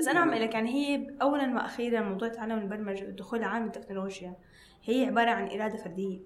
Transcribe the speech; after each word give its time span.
بس 0.00 0.08
أنا 0.08 0.20
عم 0.20 0.34
لك 0.34 0.54
يعني 0.54 0.70
هي 0.70 1.16
اولا 1.22 1.54
وأخيرا 1.54 2.00
موضوع 2.00 2.28
تعلم 2.28 2.58
البرمجة 2.58 3.04
والدخول 3.04 3.40
لعالم 3.40 3.66
التكنولوجيا. 3.66 4.36
هي 4.84 5.04
عبارة 5.06 5.30
عن 5.30 5.60
إرادة 5.60 5.76
فردية. 5.76 6.20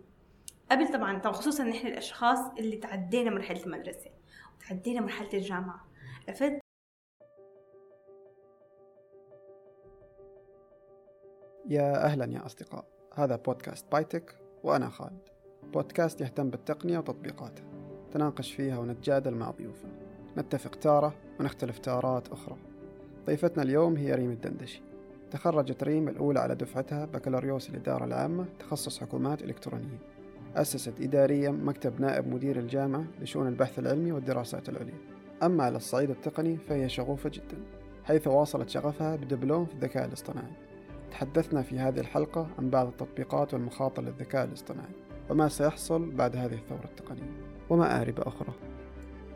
قبل 0.71 0.93
طبعا 0.93 1.19
طبعا 1.19 1.33
خصوصا 1.33 1.65
نحن 1.65 1.87
الأشخاص 1.87 2.39
اللي 2.59 2.77
تعدينا 2.77 3.31
مرحلة 3.31 3.67
المدرسة 3.67 4.11
وتعدينا 4.57 5.01
مرحلة 5.01 5.29
الجامعة. 5.35 5.89
عرفت؟ 6.29 6.61
يا 11.67 12.05
أهلا 12.05 12.33
يا 12.33 12.47
أصدقاء. 12.47 12.85
هذا 13.15 13.37
بودكاست 13.37 13.93
بايتك 13.93 14.39
وأنا 14.63 14.89
خالد. 14.89 15.29
بودكاست 15.63 16.21
يهتم 16.21 16.51
بالتقنية 16.51 16.99
وتطبيقاتها 16.99 17.65
نتناقش 18.09 18.53
فيها 18.53 18.79
ونتجادل 18.79 19.35
مع 19.35 19.51
ضيوفنا. 19.51 19.93
نتفق 20.37 20.75
تارة 20.75 21.15
ونختلف 21.41 21.79
تارات 21.79 22.29
أخرى. 22.29 22.74
ضيفتنا 23.27 23.63
اليوم 23.63 23.97
هي 23.97 24.15
ريم 24.15 24.31
الدندشي. 24.31 24.83
تخرجت 25.31 25.85
ريم 25.85 26.09
الأولى 26.09 26.41
على 26.41 26.55
دفعتها 26.55 27.05
بكالوريوس 27.05 27.71
الإدارة 27.71 28.05
العامة 28.05 28.45
تخصص 28.59 29.01
حكومات 29.01 29.43
إلكترونية. 29.43 29.99
أسست 30.57 31.01
إداريا 31.01 31.51
مكتب 31.51 32.01
نائب 32.01 32.29
مدير 32.29 32.59
الجامعة 32.59 33.05
لشؤون 33.21 33.49
البحث 33.49 33.79
العلمي 33.79 34.13
والدراسات 34.13 34.69
العليا. 34.69 34.99
أما 35.43 35.65
على 35.65 35.77
الصعيد 35.77 36.11
التقني 36.11 36.57
فهي 36.57 36.89
شغوفة 36.89 37.31
جدا 37.31 37.59
حيث 38.05 38.27
واصلت 38.27 38.69
شغفها 38.69 39.17
بدبلوم 39.17 39.67
في 39.67 39.75
الذكاء 39.75 40.07
الاصطناعي. 40.07 40.53
تحدثنا 41.11 41.63
في 41.63 41.79
هذه 41.79 42.01
الحلقة 42.01 42.47
عن 42.59 42.71
بعض 42.71 42.87
التطبيقات 42.87 43.55
والمخاطر 43.55 44.03
للذكاء 44.03 44.45
الاصطناعي 44.45 44.95
وما 45.31 45.49
سيحصل 45.49 46.11
بعد 46.11 46.37
هذه 46.37 46.55
الثورة 46.55 46.85
التقنية. 46.85 47.31
ومآرب 47.71 48.21
أخرى. 48.21 48.53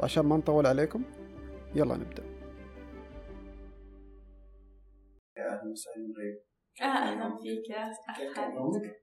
وعشان 0.01 0.27
ما 0.27 0.37
نطول 0.37 0.67
عليكم 0.67 1.03
يلا 1.75 1.97
نبدأ. 1.97 2.28
أهلا 5.69 5.73
وسهلا 5.73 6.15
ريم 6.19 6.39
آه 6.83 6.85
أهلا 6.85 7.37
فيك. 7.37 7.63
كيف. 8.17 8.39
يومك؟ 8.39 8.97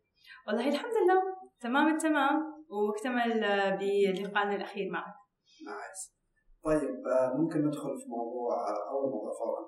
والله 0.48 0.68
الحمد 0.70 0.92
لله. 1.04 1.22
تمام 1.60 1.88
التمام 1.96 2.36
واكتمل 2.70 3.44
آه، 3.44 3.76
بلقائنا 3.76 4.56
الأخير 4.56 4.92
معك. 4.92 5.14
نايس 5.68 6.16
طيب 6.64 6.90
آه، 7.08 7.38
ممكن 7.38 7.60
ندخل 7.68 7.90
في 8.02 8.10
موضوع 8.10 8.54
آه، 8.70 8.90
أول 8.92 9.12
موضوع 9.12 9.32
فورا. 9.40 9.62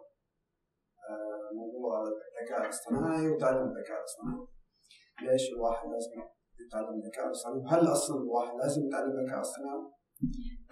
آه، 1.10 1.56
موضوع 1.56 2.04
الذكاء 2.04 2.62
الاصطناعي 2.62 3.28
وتعلم 3.32 3.58
الذكاء 3.72 3.98
الاصطناعي. 4.00 4.48
ليش 5.22 5.50
الواحد 5.56 5.88
لازم 5.90 6.12
يتعلم 6.66 7.00
الذكاء 7.04 7.26
الاصطناعي؟ 7.26 7.60
وهل 7.60 7.92
أصلا 7.92 8.18
الواحد 8.24 8.56
لازم 8.58 8.82
يتعلم 8.88 9.10
الذكاء 9.20 9.36
الاصطناعي؟ 9.36 9.82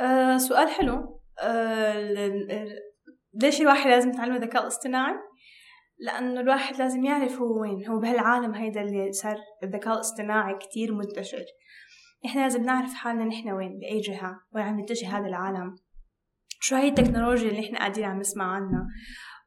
آه 0.02 0.38
سؤال 0.38 0.68
حلو. 0.68 1.20
آه 1.44 2.00
ل- 2.02 2.86
ليش 3.34 3.62
الواحد 3.62 3.88
لازم 3.90 4.10
يتعلم 4.10 4.36
الذكاء 4.36 4.62
الاصطناعي؟ 4.62 5.14
لأنه 6.00 6.40
الواحد 6.40 6.76
لازم 6.76 7.06
يعرف 7.06 7.40
هو 7.40 7.62
وين 7.62 7.88
هو 7.88 8.00
بهالعالم 8.00 8.54
هيدا 8.54 8.82
اللي 8.82 9.12
صار 9.12 9.38
الذكاء 9.64 9.94
الاصطناعي 9.94 10.58
كتير 10.58 10.94
منتشر. 10.94 11.44
إحنا 12.26 12.42
لازم 12.42 12.64
نعرف 12.64 12.94
حالنا 12.94 13.26
نحن 13.26 13.52
وين 13.52 13.80
بأي 13.80 14.00
جهة 14.00 14.40
وين 14.56 14.64
عم 14.64 14.80
يتجه 14.80 15.18
هذا 15.18 15.28
العالم. 15.28 15.76
شو 16.60 16.76
هي 16.76 16.88
التكنولوجيا 16.88 17.50
اللي 17.50 17.66
إحنا 17.66 17.80
قاعدين 17.80 18.04
عم 18.04 18.20
نسمع 18.20 18.46
عنها؟ 18.46 18.88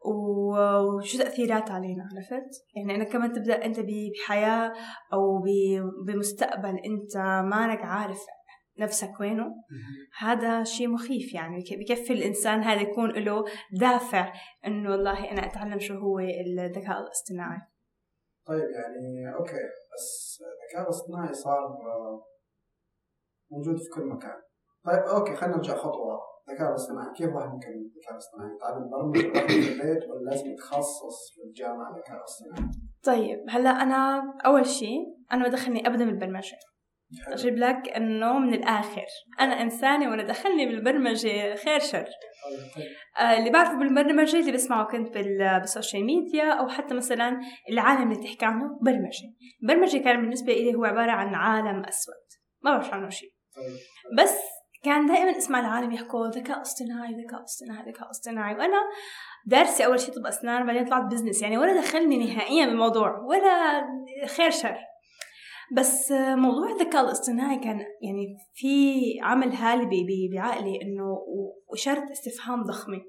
وشو 0.05 1.19
تأثيراتها 1.19 1.75
علينا 1.75 2.09
عرفت؟ 2.13 2.51
يعني 2.77 2.95
أنا 2.95 3.05
كمان 3.05 3.33
تبدأ 3.33 3.65
أنت 3.65 3.81
بحياة 3.81 4.73
أو 5.13 5.45
بمستقبل 6.07 6.79
أنت 6.79 7.17
مانك 7.51 7.81
عارف 7.81 8.19
نفسك 8.81 9.21
وينه؟ 9.21 9.55
هذا 10.19 10.65
شيء 10.65 10.89
مخيف 10.89 11.35
يعني. 11.35 11.57
بك- 11.59 11.79
بكفي 11.79 12.13
الإنسان 12.13 12.63
هذا 12.63 12.81
يكون 12.81 13.11
له 13.11 13.45
دافع 13.81 14.33
إنه 14.67 14.91
والله 14.91 15.31
أنا 15.31 15.47
أتعلم 15.47 15.79
شو 15.79 15.95
هو 15.95 16.19
الذكاء 16.19 17.01
الاصطناعي. 17.01 17.61
طيب 18.47 18.65
يعني 18.71 19.35
أوكي. 19.35 19.63
بس 19.95 20.39
الذكاء 20.43 20.83
الاصطناعي 20.83 21.33
صار 21.35 21.65
آه، 21.67 22.25
موجود 23.51 23.77
في 23.77 23.89
كل 23.95 24.05
مكان. 24.07 24.37
طيب 24.85 24.99
أوكي 24.99 25.35
خلينا 25.37 25.57
نرجع 25.57 25.77
خطوة. 25.77 26.07
ورا 26.07 26.21
الذكاء 26.49 26.69
الاصطناعي 26.69 27.15
كيف 27.17 27.35
واحد 27.35 27.49
ممكن 27.49 27.69
الذكاء 27.69 28.13
الاصطناعي 28.13 28.51
يتعلم 28.57 28.91
برمجة 28.91 29.47
في 29.47 29.73
البيت 29.73 30.09
ولا 30.09 30.31
لازم 30.31 30.47
يتخصص 30.51 31.35
في 31.35 31.43
الجامعة 31.49 31.95
الذكاء 31.97 32.17
الاصطناعي؟ 32.17 32.71
طيب 33.05 33.39
هلأ 33.49 33.71
أنا 33.71 34.23
أول 34.47 34.67
شيء 34.67 34.99
أنا 35.33 35.43
ما 35.43 35.49
دخلني 35.49 35.87
أبدأ 35.87 36.05
بالبرمجة. 36.05 36.57
أجيب 37.29 37.59
لك 37.59 37.89
إنه 37.89 38.39
من 38.39 38.55
الآخر. 38.55 39.07
أنا 39.41 39.63
إنسانة 39.63 40.11
وأنا 40.11 40.23
دخلني 40.23 40.67
بالبرمجة 40.67 41.55
خير 41.55 41.79
شر. 41.79 42.05
طيب 42.05 42.75
طيب. 42.77 42.87
آه، 43.19 43.39
اللي 43.39 43.51
بعرفه 43.51 43.79
بالبرمجة 43.79 44.37
اللي 44.41 44.53
بسمعه 44.53 44.87
كنت 44.87 45.15
بال- 45.15 45.61
بالسوشيال 45.61 46.05
ميديا 46.05 46.53
أو 46.53 46.69
حتى 46.69 46.95
مثلا 46.95 47.41
العالم 47.71 48.13
اللي 48.13 48.23
تحكي 48.25 48.47
عنه 48.47 48.79
برمجة. 48.83 49.29
برمجة 49.63 49.99
كان 49.99 50.21
بالنسبة 50.21 50.53
إلي 50.53 50.75
هو 50.75 50.85
عبارة 50.85 51.11
عن 51.11 51.35
عالم 51.35 51.85
أسود. 51.85 52.15
ما 52.63 52.71
بعرف 52.71 52.95
عنه 52.95 53.09
شيء 53.09 53.33
طيب. 53.57 53.77
بس 54.25 54.35
كان 54.83 55.07
دائما 55.07 55.39
اسمع 55.39 55.61
العالم 55.61 55.93
يحكوا 55.93 56.29
ذكاء 56.29 56.61
اصطناعي 56.61 57.13
ذكاء 57.13 57.45
اصطناعي 57.45 57.91
ذكاء 57.93 58.11
اصطناعي. 58.11 58.55
وأنا 58.55 58.79
دارسه 59.47 59.85
أول 59.85 60.01
شيء 60.01 60.15
طب 60.15 60.27
أسنان 60.27 60.67
بعدين 60.67 60.85
طلعت 60.85 61.05
بزنس 61.13 61.43
يعني 61.43 61.59
ولا 61.59 61.81
دخلني 61.81 62.25
نهائيا 62.35 62.67
بالموضوع 62.67 63.19
ولا 63.19 63.83
خير 64.27 64.51
شر. 64.51 64.79
بس 65.77 66.11
موضوع 66.13 66.71
الذكاء 66.73 67.05
الاصطناعي 67.05 67.59
كان 67.59 67.79
يعني 68.03 68.37
في 68.55 68.95
عمل 69.23 69.53
ب- 69.87 70.35
بعقلي 70.35 70.83
إنه 70.83 71.05
و- 71.13 71.55
وإشارة 71.69 72.13
استفهام 72.13 72.63
ضخمة 72.63 73.01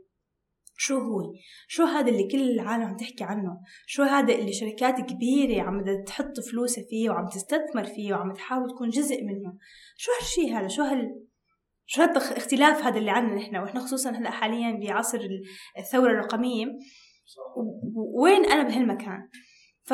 شو 0.77 0.97
هو؟ 0.99 1.33
شو 1.67 1.83
هذا 1.83 2.09
اللي 2.11 2.27
كل 2.27 2.49
العالم 2.51 2.83
عم 2.83 2.97
تحكي 2.97 3.23
عنه؟ 3.23 3.59
شو 3.87 4.03
هذا 4.03 4.33
اللي 4.35 4.53
شركات 4.53 5.01
كبيرة 5.01 5.61
عم 5.61 6.03
تحط 6.05 6.39
فلوسها 6.51 6.83
فيه 6.89 7.09
وعم 7.09 7.27
تستثمر 7.27 7.83
فيه 7.83 8.13
وعم 8.13 8.33
تحاول 8.33 8.69
تكون 8.69 8.89
جزء 8.89 9.23
منه؟ 9.23 9.53
شو 9.97 10.11
هالشي 10.19 10.53
هذا؟ 10.53 10.67
شو 10.67 10.81
هال 10.83 11.25
شو 11.85 12.01
هالاختلاف 12.01 12.83
هذا 12.83 12.97
اللي 12.97 13.11
عنا 13.11 13.35
نحن 13.35 13.55
وإحنا 13.55 13.79
خصوصا 13.79 14.09
هلأ 14.09 14.31
حاليا 14.31 14.79
بعصر 14.79 15.19
الثورة 15.77 16.11
الرقمية 16.11 16.65
وين 18.23 18.45
أنا 18.45 18.63
بهالمكان 18.63 19.29
ف 19.83 19.93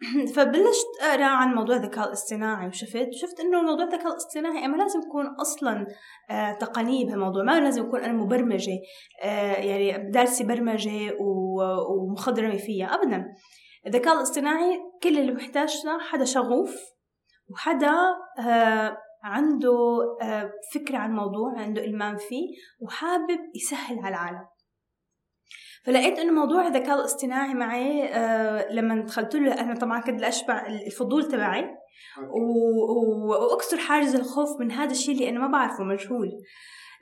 فبلشت 0.34 0.86
أقرأ 1.02 1.24
عن 1.24 1.54
موضوع 1.54 1.76
الذكاء 1.76 2.06
الاصطناعي 2.06 2.68
وشفت 2.68 3.08
شفت 3.12 3.40
إنه 3.40 3.62
موضوع 3.62 3.84
الذكاء 3.84 4.12
الاصطناعي 4.12 4.68
ما 4.68 4.76
لازم 4.76 5.00
اكون 5.00 5.26
أصلا 5.26 5.86
آه، 6.30 6.52
تقنية 6.52 7.06
بهالموضوع 7.06 7.42
ما 7.42 7.60
لازم 7.60 7.86
اكون 7.86 8.00
أنا 8.00 8.12
مبرمجة 8.12 8.78
آه، 9.22 9.52
يعني 9.52 10.10
دارسة 10.10 10.46
برمجة 10.46 11.16
ومخضرمة 11.90 12.56
فيها 12.56 12.86
ابدا. 12.86 13.24
الذكاء 13.86 14.16
الاصطناعي 14.16 14.80
كل 15.02 15.18
اللي 15.18 15.32
محتاجنا 15.32 15.98
حدا 16.00 16.24
شغوف 16.24 16.76
وحدا 17.48 17.94
آه، 18.38 18.96
عنده 19.24 19.76
فكرة 20.74 20.98
عن 20.98 21.12
موضوع 21.12 21.52
عنده 21.56 21.84
إلمام 21.84 22.16
فيه 22.16 22.46
وحابب 22.80 23.40
يسهل 23.54 23.98
على 23.98 24.08
العالم. 24.08 24.44
فلقيت 25.84 26.18
إنه 26.18 26.32
موضوع 26.32 26.66
الذكاء 26.66 27.00
الاصطناعي 27.00 27.54
معي 27.54 28.04
آه 28.04 28.72
لما 28.72 29.02
دخلت 29.02 29.36
له 29.36 29.60
أنا 29.60 29.74
طبعا 29.74 30.00
كنت 30.00 30.22
اشبع 30.22 30.66
الفضول 30.66 31.28
تبعي. 31.28 31.64
واكسر 33.50 33.78
حاجز 33.78 34.14
الخوف 34.14 34.60
من 34.60 34.72
هذا 34.72 34.90
الشيء 34.90 35.14
اللي 35.14 35.28
أنا 35.28 35.40
ما 35.40 35.46
بعرفه 35.46 35.84
مجهول. 35.84 36.30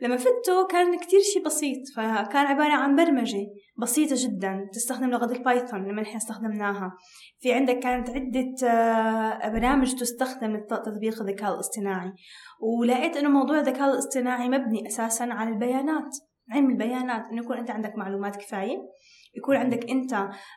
لما 0.00 0.16
فته 0.16 0.66
كان 0.70 0.98
كتير 0.98 1.20
شيء 1.20 1.44
بسيط 1.44 1.78
فكان 1.96 2.46
عبارة 2.46 2.72
عن 2.72 2.96
برمجة 2.96 3.46
بسيطة 3.76 4.14
جدا 4.18 4.68
تستخدم 4.72 5.10
لغة 5.10 5.32
البايثون 5.32 5.88
لما 5.88 6.02
نحن 6.02 6.16
استخدمناها. 6.16 6.92
في 7.40 7.52
عندك 7.52 7.78
كانت 7.78 8.10
عدة 8.10 8.68
آه، 8.68 9.48
برامج 9.48 9.94
تستخدم 9.94 10.56
لتطبيق 10.56 11.22
الذكاء 11.22 11.54
الاصطناعي. 11.54 12.12
ولقيت 12.60 13.16
إنه 13.16 13.28
موضوع 13.28 13.58
الذكاء 13.58 13.90
الاصطناعي 13.90 14.48
مبني 14.48 14.88
أساسا 14.88 15.24
على 15.24 15.50
البيانات. 15.50 16.16
علم 16.50 16.70
البيانات 16.70 17.24
إنه 17.32 17.42
يكون 17.42 17.56
أنت 17.56 17.70
عندك 17.70 17.96
معلومات 17.96 18.36
كفاية 18.36 18.88
يكون 19.36 19.56
عندك 19.56 19.90
أنت 19.90 20.12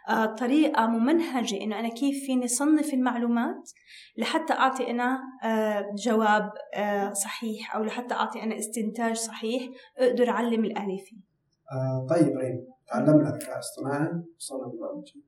آه، 0.10 0.26
طريقة 0.26 0.88
ممنهجة 0.88 1.62
إنه 1.62 1.80
أنا 1.80 1.90
كيف 1.90 2.26
فيني 2.26 2.48
صنف 2.48 2.94
المعلومات 2.94 3.72
لحتى 4.18 4.54
أعطي 4.54 4.92
أنا 4.92 5.20
آه، 5.44 5.96
جواب 5.96 6.52
آه، 6.76 7.14
صحيح 7.14 7.76
أو 7.76 7.84
لحتى 7.84 8.14
أعطي 8.14 8.44
أنا 8.44 8.58
استنتاج 8.58 9.16
صحيح 9.16 9.70
أقدر 9.98 10.30
أعلم 10.30 10.66
الالي 10.66 10.98
فيه 10.98 11.18
آه 11.72 12.08
طيب 12.10 12.38
ريم 12.38 12.68
تعلمنا 12.88 13.30
الذكاء 13.30 13.54
الاصطناعي 13.54 14.24
وصلنا 14.38 14.72
للبرمجه. 14.72 15.22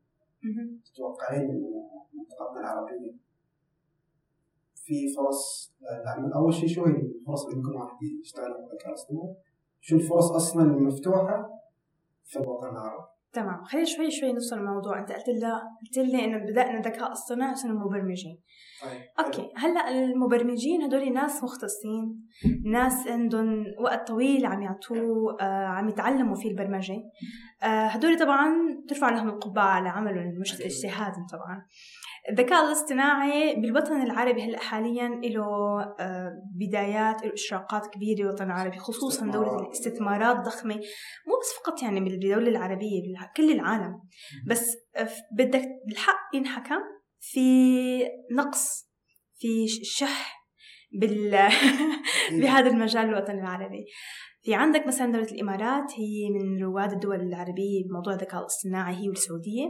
تتوقعين 0.86 1.42
إنه 1.42 1.90
منطقتنا 2.14 2.60
العربية 2.60 3.16
في 4.86 5.14
فرص 5.16 5.74
العمل 6.04 6.34
أول 6.34 6.54
شيء 6.54 6.70
شو 6.70 6.86
هي 6.86 6.92
الفرص 6.92 7.46
اللي 7.46 7.58
ممكن 7.58 7.76
واحد 7.76 7.98
يشتغل 8.22 8.46
على 8.46 8.64
الذكاء 8.64 8.90
الاصطناعي؟ 8.90 9.36
شو 9.86 9.96
الفرص 9.96 10.32
أصلا 10.32 10.64
المفتوحه 10.64 11.50
في 12.26 12.40
الوطن 12.40 12.68
العربي؟ 12.68 13.04
تمام 13.34 13.64
خلينا 13.64 13.86
شوي 13.86 14.12
شوي 14.12 14.34
نوصل 14.34 14.58
الموضوع 14.58 15.00
أنت 15.00 15.12
قلت 15.12 15.28
لي 15.28 15.62
قلت 15.82 15.98
لي 15.98 16.26
إنه 16.26 16.38
بدأنا 16.38 16.82
ذكاء 16.82 17.12
اصطناعي 17.12 17.52
وصرنا 17.52 17.74
مبرمجين 17.74 18.40
طيب 18.84 19.02
أوكي 19.26 19.50
هلأ 19.56 19.90
المبرمجين 19.90 20.82
هدول 20.82 21.14
ناس 21.14 21.44
مختصين 21.44 22.28
ناس 22.66 23.08
عندهم 23.08 23.66
وقت 23.80 24.08
طويل 24.08 24.46
عم 24.46 24.62
يعطوه 24.62 25.38
آه 25.42 25.66
عم 25.66 25.90
يتعلموا 25.90 26.36
فيه 26.36 26.50
البرمجة. 26.52 26.96
آه 27.64 27.66
هدول 27.66 28.20
طبعا 28.20 28.54
ترفع 28.90 29.10
لهم 29.10 29.30
القبعة 29.30 29.66
على 29.66 29.90
عملهم 29.90 30.40
مش 30.40 30.62
اجتهاد 30.62 31.14
طبعا. 31.32 31.66
الذكاء 32.30 32.66
الاصطناعي 32.66 33.56
بالوطن 33.56 34.02
العربي 34.02 34.44
هلأ 34.44 34.60
حاليا 34.60 35.08
له 35.08 35.46
آه، 36.00 36.32
بدايات 36.56 37.24
له 37.26 37.34
إشراقات 37.34 37.88
كبيرة 37.88 38.18
بالوطن 38.18 38.46
العربي 38.46 38.78
خصوصا 38.78 39.26
دولة 39.26 39.60
الاستثمارات 39.60 40.38
ضخمه 40.46 40.76
مو 41.28 41.40
بس 41.42 41.54
فقط 41.64 41.84
يعني 41.84 42.00
بالدولة 42.00 42.50
العربية 42.50 43.02
بكل 43.02 43.52
العالم. 43.52 44.02
بس 44.48 44.78
آه، 44.96 45.10
بدك 45.38 45.66
الحق 45.92 46.36
ينحكى 46.36 46.76
في 47.20 48.04
نقص 48.32 48.94
في 49.36 49.68
شح 49.68 50.43
بال 51.00 51.50
بهذا 52.42 52.70
المجال 52.70 53.06
الوطني 53.06 53.42
العربي. 53.42 53.86
في 54.44 54.56
عندك 54.56 54.88
مثلا 54.88 55.12
دولة 55.12 55.32
الإمارات 55.32 55.92
هي 55.98 56.30
من 56.30 56.64
رواد 56.64 56.92
الدول 56.92 57.22
العربية 57.22 57.88
بموضوع 57.88 58.14
الذكاء 58.14 58.42
الاصطناعي 58.42 58.96
هي 58.96 59.10
والسعودية. 59.10 59.66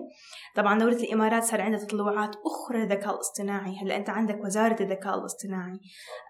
طبعا 0.55 0.79
دولة 0.79 1.03
الإمارات 1.03 1.43
صار 1.43 1.61
عندها 1.61 1.79
تطلعات 1.79 2.35
أخرى 2.45 2.79
للذكاء 2.79 3.15
الاصطناعي. 3.15 3.77
هلأ 3.81 3.95
أنت 3.97 4.09
عندك 4.09 4.43
وزارة 4.43 4.83
الذكاء 4.83 5.19
الاصطناعي 5.19 5.79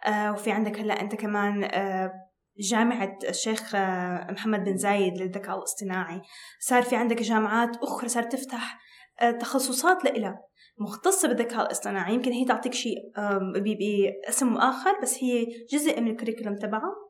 آه 0.05 0.31
وفي 0.31 0.51
عندك 0.51 0.79
هلأ 0.79 1.01
أنت 1.01 1.15
كمان 1.15 1.63
آه 1.63 2.11
جامعة 2.59 3.17
الشيخ 3.29 3.75
آه 3.75 4.31
محمد 4.31 4.63
بن 4.63 4.77
زايد 4.77 5.17
للذكاء 5.17 5.57
الاصطناعي. 5.57 6.21
صار 6.59 6.83
في 6.83 6.95
عندك 6.95 7.21
جامعات 7.21 7.77
أخرى 7.77 8.09
صار 8.09 8.23
تفتح 8.23 8.79
آه 9.21 9.31
تخصصات 9.31 10.03
لإلها. 10.03 10.52
مختصة 10.77 11.27
بالذكاء 11.27 11.65
الاصطناعي 11.65 12.13
يمكن 12.13 12.31
هي 12.31 12.45
تعطيك 12.45 12.73
شيء 12.73 12.97
باسم 14.27 14.57
آخر 14.57 15.01
بس 15.01 15.23
هي 15.23 15.47
جزء 15.71 16.01
من 16.01 16.11
ال 16.11 16.15
curriculum 16.15 16.55
تبعها 16.55 17.03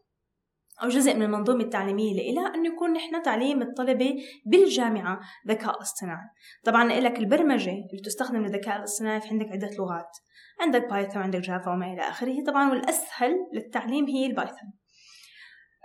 أو 0.83 0.87
جزء 0.87 1.15
من 1.15 1.23
المنظومة 1.23 1.63
التعليمية 1.63 2.11
اللي 2.11 2.29
إلها 2.29 2.55
أنه 2.55 2.73
يكون 2.73 2.93
نحن 2.93 3.21
تعليم 3.21 3.61
الطلبة 3.61 4.15
بالجامعة 4.45 5.19
ذكاء 5.47 5.81
اصطناعي. 5.81 6.29
طبعا 6.63 6.99
لك 6.99 7.19
البرمجة 7.19 7.69
اللي 7.69 8.01
تستخدم 8.05 8.45
للذكاء 8.45 8.77
الاصطناعي 8.77 9.21
في 9.21 9.27
عندك 9.27 9.47
عدة 9.51 9.69
لغات 9.79 10.17
عندك 10.61 10.89
بايثون 10.89 11.21
عندك 11.21 11.39
جافا 11.39 11.71
وما 11.71 11.93
إلى 11.93 12.01
آخره 12.01 12.43
طبعا 12.47 12.69
والأسهل 12.69 13.35
للتعليم 13.53 14.05
هي 14.05 14.25
البايثون. 14.25 14.73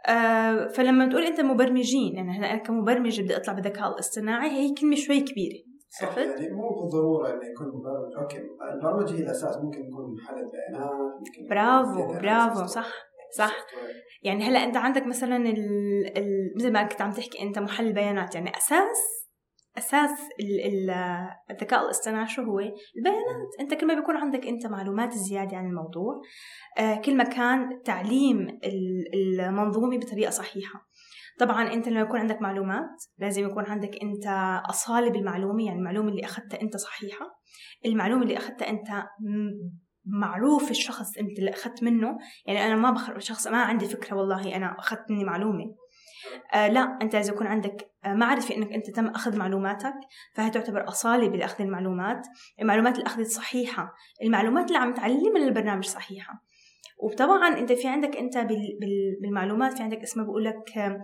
آه 0.06 0.68
فلما 0.68 1.06
تقول 1.06 1.24
أنت 1.24 1.40
مبرمجين 1.40 2.14
يعني 2.14 2.38
أنا 2.38 2.56
كمبرمجة 2.56 3.22
بدي 3.22 3.36
أطلع 3.36 3.52
بالذكاء 3.52 3.88
الاصطناعي 3.88 4.50
هي 4.50 4.74
كلمة 4.74 4.96
شوي 4.96 5.20
كبيرة. 5.20 5.67
صح. 5.90 6.16
يعني 6.18 6.48
مو 6.50 6.68
بالضرورة 6.68 7.30
إنه 7.30 7.46
يكون 7.52 7.66
مبرمج. 7.66 8.16
أوكي 8.18 8.38
البرمجة 8.70 9.14
هي 9.14 9.20
الأساس. 9.20 9.58
ممكن 9.62 9.80
يكون 9.80 10.14
محلل 10.14 10.50
بيانات 10.50 11.18
ممكن 11.18 11.46
برافو 11.50 12.16
برافو. 12.16 12.66
صح 12.66 12.92
صح. 13.30 13.56
يعني 14.22 14.44
هلأ 14.44 14.64
أنت 14.64 14.76
عندك 14.76 15.06
مثلا 15.06 15.36
ال... 15.36 16.18
ال... 16.18 16.52
مثل 16.56 16.72
ما 16.72 16.82
كنت 16.82 17.02
عم 17.02 17.12
تحكي 17.12 17.42
أنت 17.42 17.58
محلل 17.58 17.92
بيانات 17.92 18.34
يعني 18.34 18.56
أساس 18.56 18.98
أساس 19.78 20.10
ال... 20.40 20.90
الذكاء 21.50 21.84
الاصطناعي 21.84 22.26
شو 22.28 22.42
هو؟ 22.42 22.58
البيانات. 22.58 23.48
أنت 23.60 23.74
كل 23.74 23.86
ما 23.86 23.94
بيكون 23.94 24.16
عندك 24.16 24.46
أنت 24.46 24.66
معلومات 24.66 25.12
زيادة 25.12 25.56
عن 25.56 25.66
الموضوع 25.66 26.22
آه 26.78 26.94
كل 26.96 27.16
ما 27.16 27.24
كان 27.24 27.82
تعليم 27.84 28.58
المنظومة 29.14 29.98
بطريقة 29.98 30.30
صحيحة. 30.30 30.87
طبعا 31.38 31.72
أنت 31.72 31.88
لما 31.88 32.00
يكون 32.00 32.20
عندك 32.20 32.42
معلومات 32.42 33.04
لازم 33.18 33.46
يكون 33.46 33.64
عندك 33.64 34.02
أنت 34.02 34.26
أصالة 34.70 35.10
بالمعلومة 35.10 35.64
يعني 35.64 35.78
المعلومة 35.78 36.08
اللي 36.08 36.24
أخذتها 36.24 36.62
أنت 36.62 36.76
صحيحة. 36.76 37.26
المعلومة 37.86 38.22
اللي 38.22 38.36
أخذتها 38.36 38.70
أنت 38.70 38.88
معروف 40.04 40.70
الشخص 40.70 41.18
أنت 41.18 41.38
اللي 41.38 41.50
أخذت 41.50 41.82
منه. 41.82 42.18
يعني 42.46 42.66
أنا 42.66 42.76
ما 42.76 42.90
بخرج 42.90 43.22
شخص 43.22 43.46
ما 43.46 43.62
عندي 43.62 43.86
فكرة 43.86 44.16
والله 44.16 44.56
أنا 44.56 44.76
أخذت 44.78 45.10
مني 45.10 45.24
معلومة. 45.24 45.74
آه 46.54 46.68
لا 46.68 46.98
أنت 47.02 47.14
لازم 47.14 47.32
يكون 47.32 47.46
عندك 47.46 47.90
معرفة 48.06 48.56
إنك 48.56 48.72
أنت 48.72 48.90
تم 48.90 49.06
أخذ 49.06 49.36
معلوماتك. 49.38 49.94
فهي 50.34 50.50
تعتبر 50.50 50.88
أصالة 50.88 51.28
بالأخذ 51.28 51.64
المعلومات. 51.64 52.26
المعلومات 52.60 52.94
اللي 52.94 53.06
أخذت 53.06 53.26
صحيحة. 53.26 53.94
المعلومات 54.22 54.66
اللي 54.66 54.78
عم 54.78 54.94
تعلمها 54.94 55.38
للبرنامج 55.38 55.84
صحيحة. 55.84 56.42
وطبعا 57.02 57.58
أنت 57.58 57.72
في 57.72 57.88
عندك 57.88 58.16
أنت 58.16 58.46
بالمعلومات 59.22 59.72
في 59.76 59.82
عندك 59.82 59.98
اسمه 59.98 60.24
بقول 60.24 60.44
لك 60.44 60.98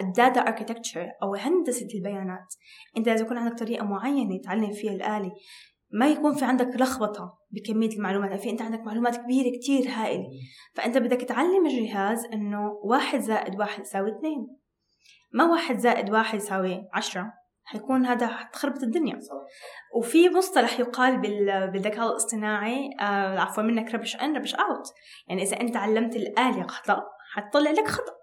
ال 0.00 0.08
data 0.08 0.40
architecture 0.40 1.08
أو 1.22 1.34
هندسة 1.34 1.88
البيانات. 1.94 2.54
أنت 2.96 3.08
لازم 3.08 3.24
يكون 3.24 3.38
عندك 3.38 3.58
طريقة 3.58 3.84
معينة 3.84 4.40
تعلم 4.44 4.72
فيها 4.72 4.92
الآلة 4.92 5.32
ما 5.92 6.08
يكون 6.08 6.34
في 6.34 6.44
عندك 6.44 6.80
لخبطة 6.80 7.38
بكمية 7.50 7.96
المعلومات. 7.96 8.40
في 8.40 8.50
أنت 8.50 8.62
عندك 8.62 8.80
معلومات 8.80 9.16
كبيرة 9.16 9.56
كتير 9.56 9.88
هائلة. 9.88 10.24
فأنت 10.74 10.98
بدك 10.98 11.20
تعلم 11.20 11.66
الجهاز 11.66 12.24
أنه 12.32 12.80
واحد 12.84 13.20
زائد 13.20 13.58
واحد 13.58 13.80
يساوي 13.80 14.10
اثنين. 14.18 14.56
ما 15.32 15.44
واحد 15.44 15.78
زائد 15.78 16.10
واحد 16.10 16.38
يساوي 16.38 16.88
عشرة. 16.94 17.32
حيكون 17.64 18.06
هذا 18.06 18.48
تخربط 18.52 18.82
الدنيا. 18.82 19.18
وفي 19.96 20.30
مصطلح 20.30 20.80
يقال 20.80 21.20
بالذكاء 21.72 22.08
الاصطناعي 22.10 22.90
آه 23.00 23.38
عفوا 23.38 23.62
منك 23.62 23.94
rubbish 23.94 24.16
in 24.16 24.36
rubbish 24.36 24.54
out 24.54 24.86
يعني 25.28 25.42
إذا 25.42 25.60
أنت 25.60 25.76
علمت 25.76 26.16
الآلة 26.16 26.66
خطأ 26.66 27.02
حتطلع 27.34 27.70
لك 27.70 27.88
خطأ. 27.88 28.21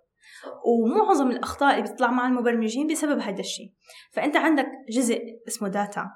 ومعظم 0.65 1.31
الأخطاء 1.31 1.77
اللي 1.80 1.91
بتطلع 1.91 2.12
مع 2.12 2.27
المبرمجين 2.27 2.88
بسبب 2.88 3.19
هذا 3.19 3.39
الشيء. 3.39 3.74
فأنت 4.12 4.36
عندك 4.38 4.68
جزء 4.89 5.19
اسمه 5.47 5.68
data 5.68 6.07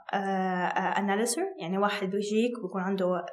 analyzer 0.97 1.41
آه، 1.41 1.45
آه، 1.45 1.61
يعني 1.61 1.77
واحد 1.77 2.09
بيجيك 2.09 2.51
بيكون 2.61 2.81
عنده 2.81 3.25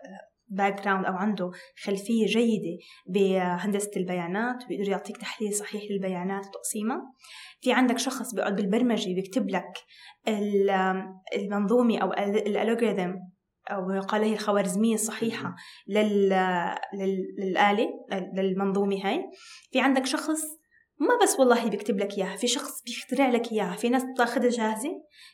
back 0.49 0.79
آه، 0.79 0.83
ground 0.83 1.07
أو 1.07 1.13
عنده 1.13 1.51
خلفية 1.85 2.27
جيدة 2.27 2.79
بهندسة 3.07 3.91
البيانات 3.97 4.65
وبيقدر 4.65 4.89
يعطيك 4.89 5.17
تحليل 5.17 5.55
صحيح 5.55 5.83
للبيانات 5.91 6.47
وتقسيمها. 6.47 7.03
في 7.61 7.73
عندك 7.73 7.99
شخص 7.99 8.35
بيقعد 8.35 8.57
بالبرمجة 8.57 9.15
بيكتب 9.15 9.51
لك 9.51 9.73
المنظومة 11.35 11.99
أو 11.99 12.13
ال 12.13 12.23
algorithm 12.23 13.13
أو 13.71 13.91
يقال 13.91 14.23
هي 14.23 14.33
الخوارزمية 14.33 14.95
الصحيحة 14.95 15.55
لل... 15.89 16.29
لل... 16.95 17.35
للآلة 17.39 17.89
للمنظومة 18.35 18.97
هاي. 19.05 19.25
في 19.73 19.81
عندك 19.81 20.07
شخص 20.07 20.60
ما 21.01 21.19
بس 21.23 21.41
والله 21.41 21.69
بيكتب 21.69 21.99
لك 21.99 22.19
إياها 22.19 22.37
في 22.37 22.47
شخص 22.47 22.83
بيخترع 22.83 23.29
لك 23.29 23.53
إياها 23.53 23.77
في 23.77 23.89
ناس 23.89 24.05
بتاخذها 24.15 24.51
جاهزة 24.51 24.91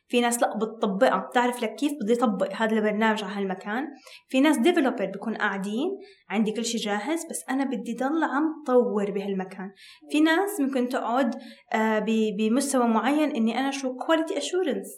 في 0.09 0.21
ناس 0.21 0.43
لا 0.43 0.57
بتطبقها 0.57 1.19
بتعرف 1.19 1.63
لك 1.63 1.75
كيف 1.75 1.93
بدي 2.03 2.13
اطبق 2.13 2.53
هذا 2.53 2.77
البرنامج 2.77 3.25
على 3.25 3.33
هالمكان 3.33 3.87
في 4.29 4.41
ناس 4.41 4.59
developer 4.59 5.05
بيكون 5.05 5.37
قاعدين 5.37 5.89
عندي 6.31 6.53
كل 6.53 6.65
شيء 6.65 6.81
جاهز 6.81 7.27
بس 7.31 7.45
أنا 7.51 7.65
بدي 7.65 7.95
ضل 7.95 8.25
عم 8.25 8.65
طور 8.67 9.11
بهالمكان. 9.11 9.71
في 10.11 10.21
ناس 10.21 10.61
ممكن 10.61 10.89
تقعد 10.89 11.35
آه، 11.73 12.05
بمستوى 12.39 12.89
معين 12.89 13.31
إني 13.31 13.59
أنا 13.59 13.71
شو 13.71 13.97
quality 13.97 14.39
assurance 14.39 14.89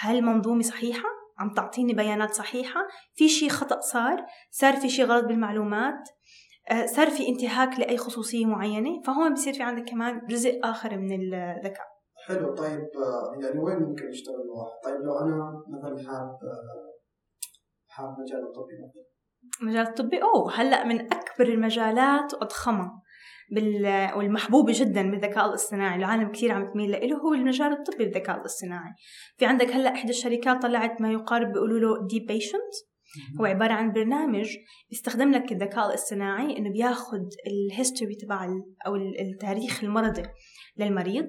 هل 0.00 0.22
منظومة 0.22 0.62
صحيحة؟ 0.62 1.08
عم 1.38 1.54
تعطيني 1.54 1.92
بيانات 1.92 2.34
صحيحة؟ 2.34 2.80
في 3.14 3.28
شيء 3.28 3.48
خطأ 3.48 3.80
صار؟ 3.80 4.26
صار 4.50 4.76
في 4.76 4.88
شيء 4.88 5.04
غلط 5.04 5.24
بالمعلومات؟ 5.24 6.08
صار 6.86 7.10
في 7.10 7.28
انتهاك 7.28 7.78
لأي 7.78 7.96
خصوصية 7.96 8.46
معينة 8.46 9.02
فهون 9.06 9.34
بصير 9.34 9.52
في 9.52 9.62
عندك 9.62 9.90
كمان 9.90 10.26
جزء 10.28 10.60
آخر 10.64 10.98
من 10.98 11.12
الذكاء. 11.12 11.86
حلو 12.26 12.54
طيب 12.54 12.80
آه، 12.80 13.36
يعني 13.42 13.60
وين 13.60 13.76
ممكن 13.76 14.08
يشتغل 14.08 14.34
الواحد؟ 14.34 14.72
طيب 14.84 15.00
لو 15.00 15.18
أنا 15.18 15.62
مثلا 15.68 16.08
حاب 16.08 16.28
آه، 16.28 16.94
حاب 17.88 18.16
مجال 18.20 18.42
الطبي 18.42 18.74
مثلا. 18.88 19.04
المجال 19.62 19.88
الطبي؟ 19.88 20.22
أوه 20.22 20.52
هلأ 20.54 20.84
من 20.84 21.00
أكبر 21.00 21.48
المجالات 21.48 22.34
وأضخمها 22.34 23.02
بال... 23.52 24.10
والمحبوبة 24.16 24.72
جدا 24.76 25.10
بالذكاء 25.10 25.48
الاصطناعي. 25.48 25.98
العالم 25.98 26.32
كثير 26.32 26.52
عم 26.52 26.72
تميل 26.72 26.90
له 26.90 27.16
هو 27.16 27.34
المجال 27.34 27.72
الطبي 27.72 28.04
بالذكاء 28.04 28.36
الاصطناعي. 28.40 28.92
في 29.36 29.46
عندك 29.46 29.70
هلأ 29.70 29.92
إحدى 29.92 30.10
الشركات 30.10 30.62
طلعت 30.62 31.00
ما 31.00 31.12
يقارب 31.12 31.52
بيقولوا 31.52 31.78
له 31.78 32.06
deep 32.06 32.20
patient 32.20 32.74
هو 33.40 33.44
عبارة 33.44 33.72
عن 33.72 33.92
برنامج 33.92 34.56
بيستخدم 34.90 35.30
لك 35.30 35.52
الذكاء 35.52 35.88
الاصطناعي 35.88 36.58
إنه 36.58 36.70
بياخد 36.70 37.28
ال 37.46 37.55
history 37.55 38.14
تبع 38.14 38.48
أو 38.86 38.96
التاريخ 38.96 39.84
المرضي 39.84 40.22
للمريض 40.76 41.28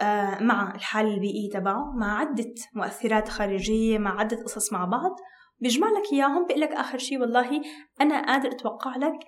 آه، 0.00 0.42
مع 0.42 0.74
الحالة 0.74 1.14
البيئية 1.14 1.50
تبعه 1.50 1.92
مع 1.96 2.18
عدة 2.18 2.54
مؤثرات 2.74 3.28
خارجية 3.28 3.98
مع 3.98 4.20
عدة 4.20 4.36
قصص 4.44 4.72
مع 4.72 4.84
بعض. 4.84 5.16
بيجمع 5.60 5.88
لك 5.88 6.12
إياهم 6.12 6.46
بيقول 6.46 6.60
لك 6.60 6.72
آخر 6.72 6.98
شيء 6.98 7.20
والله 7.20 7.62
أنا 8.00 8.26
قادر 8.26 8.48
أتوقع 8.52 8.96
لك 8.96 9.18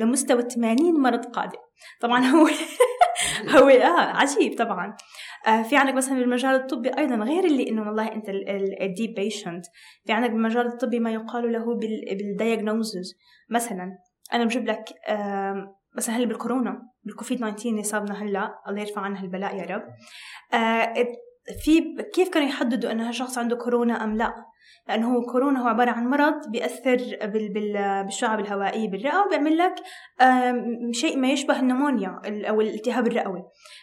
لمستوى 0.00 0.42
80 0.42 1.00
مرض 1.00 1.24
قادم. 1.24 1.58
طبعا 2.00 2.20
هو 2.20 2.48
هو 3.56 3.68
آه 3.68 4.00
عجيب 4.00 4.58
طبعا. 4.58 4.86
آه 4.86 4.96
في 5.68 5.76
عندك 5.76 5.94
مثلا 5.94 6.18
بالمجال 6.18 6.54
الطبي 6.54 6.88
أيضا 6.98 7.16
غير 7.16 7.44
اللي 7.44 7.68
إنه 7.68 7.82
والله 7.82 8.12
أنت 8.12 8.28
ال 8.80 8.87
deep 8.87 9.14
patient 9.14 9.66
في 10.06 10.12
عندك 10.12 10.30
بالمجال 10.30 10.66
الطبي 10.66 11.00
ما 11.00 11.12
يقال 11.12 11.52
له 11.52 11.74
بال 11.74 12.00
diagnosis 12.00 13.18
مثلا 13.50 13.98
أنا 14.32 14.44
بجيب 14.44 14.66
لك 14.66 14.84
آه 15.08 15.74
مثلا 15.96 16.16
هلأ 16.16 16.26
بالكورونا 16.26 16.82
بالكوفيد 17.04 17.38
19 17.38 17.70
اللي 17.70 17.82
صابنا 17.82 18.22
هلأ 18.22 18.54
الله 18.68 18.80
يرفع 18.80 19.00
عنها 19.00 19.22
البلاء 19.22 19.56
يا 19.56 19.76
رب. 19.76 19.82
آه 20.54 20.94
في 21.64 22.02
كيف 22.14 22.28
كانوا 22.28 22.48
يحددوا 22.48 22.90
أن 22.90 23.00
هالشخص 23.00 23.38
عنده 23.38 23.56
كورونا 23.56 24.04
أم 24.04 24.16
لأ؟ 24.16 24.34
لأنه 24.88 25.14
هو 25.14 25.22
كورونا 25.22 25.62
هو 25.62 25.68
عبارة 25.68 25.90
عن 25.90 26.06
مرض 26.06 26.50
بيأثر 26.50 26.96
بال 27.22 27.52
بال 27.52 28.04
بالشعب 28.04 28.40
الهوائية 28.40 28.88
بالرئة 28.88 29.18
وبيعمل 29.26 29.58
لك 29.58 29.74
شيء 30.92 31.16
ما 31.18 31.28
يشبه 31.28 31.60
ال 31.60 31.66
pneumonia 31.66 32.20
أو 32.26 32.60
الالتهاب 32.60 33.06
الرئوي. 33.06 33.42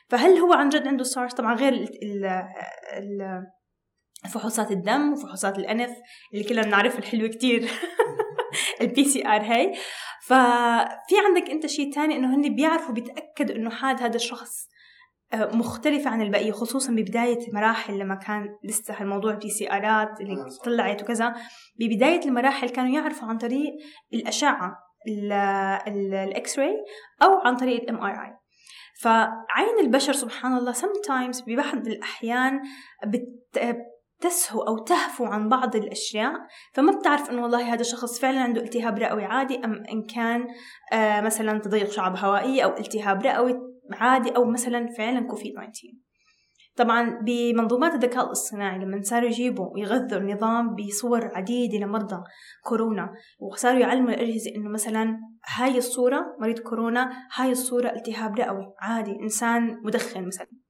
فهل 0.09 0.37
هو 0.37 0.53
عن 0.53 0.69
جد 0.69 0.87
عنده 0.87 1.03
سارس 1.03 1.33
طبعا 1.33 1.55
غير 1.55 1.85
فحوصات 4.33 4.71
الدم 4.71 5.13
وفحوصات 5.13 5.59
الأنف 5.59 5.91
اللي 6.33 6.43
كلنا 6.43 6.61
بنعرفها 6.61 6.99
الحلوة 6.99 7.27
كتير. 7.27 7.69
ال 8.81 9.03
PCR 9.03 9.41
هي 9.41 9.73
ففي 10.25 11.15
عندك 11.25 11.49
أنت 11.49 11.65
شيء 11.65 11.93
تاني 11.93 12.15
إنه 12.15 12.35
هن 12.35 12.55
بيعرفوا 12.55 12.93
بيتأكدوا 12.93 13.55
إنه 13.55 13.69
حال 13.69 13.99
هذا 14.01 14.15
الشخص 14.15 14.67
مختلفة 15.35 16.09
عن 16.09 16.21
البقية 16.21 16.51
خصوصا 16.51 16.91
ببداية 16.91 17.47
المراحل 17.47 17.99
لما 17.99 18.15
كان 18.15 18.49
لسه 18.63 19.01
الموضوع 19.01 19.31
ال 19.31 19.49
PCR 19.49 19.71
ات 19.71 20.21
اللي 20.21 20.35
طلعت 20.65 21.01
وكذا. 21.01 21.35
ببداية 21.79 22.25
المراحل 22.25 22.69
كانوا 22.69 22.95
يعرفوا 22.95 23.27
عن 23.27 23.37
طريق 23.37 23.73
الأشعة 24.13 24.77
ال 25.87 26.59
X-ray 26.59 26.75
أو 27.23 27.39
عن 27.45 27.55
طريق 27.55 27.81
ال 27.81 27.95
MRI. 27.95 28.33
فعين 29.01 29.79
البشر 29.79 30.13
سبحان 30.13 30.57
الله 30.57 30.73
sometimes 30.73 31.43
ببعض 31.47 31.87
الأحيان 31.87 32.61
بت 33.05 33.81
تسهو 34.21 34.61
أو 34.61 34.77
تهفو 34.77 35.25
عن 35.25 35.49
بعض 35.49 35.75
الأشياء. 35.75 36.33
فما 36.73 36.91
بتعرف 36.91 37.29
إنه 37.29 37.43
والله 37.43 37.73
هذا 37.73 37.81
الشخص 37.81 38.19
فعلا 38.19 38.39
عنده 38.39 38.61
التهاب 38.61 38.99
رئوي 38.99 39.25
عادي 39.25 39.65
أم 39.65 39.83
إن 39.91 40.03
كان 40.03 40.47
آه 40.93 41.21
مثلا 41.21 41.59
تضيق 41.59 41.91
شعب 41.91 42.17
هوائي 42.17 42.63
أو 42.63 42.69
التهاب 42.77 43.21
رئوي 43.21 43.74
عادي 43.91 44.29
أو 44.29 44.45
مثلا 44.45 44.87
فعلا 44.97 45.27
كوفيد 45.27 45.53
19 45.53 46.05
طبعا 46.75 47.19
بمنظومات 47.21 47.93
الذكاء 47.93 48.25
الاصطناعي 48.25 48.79
لما 48.79 49.01
صاروا 49.01 49.29
يجيبوا 49.29 49.73
ويغذوا 49.73 50.19
النظام 50.19 50.75
بصور 50.75 51.25
عديدة 51.35 51.77
لمرضى 51.77 52.23
كورونا 52.63 53.13
وصاروا 53.39 53.79
يعلموا 53.79 54.09
الأجهزة 54.09 54.55
إنه 54.55 54.69
مثلا 54.69 55.19
هاي 55.55 55.77
الصورة 55.77 56.35
مريض 56.39 56.59
كورونا 56.59 57.11
هاي 57.35 57.51
الصورة 57.51 57.89
التهاب 57.89 58.35
رئوي 58.39 58.73
عادي 58.79 59.11
إنسان 59.21 59.79
مدخن 59.83 60.27
مثلا. 60.27 60.64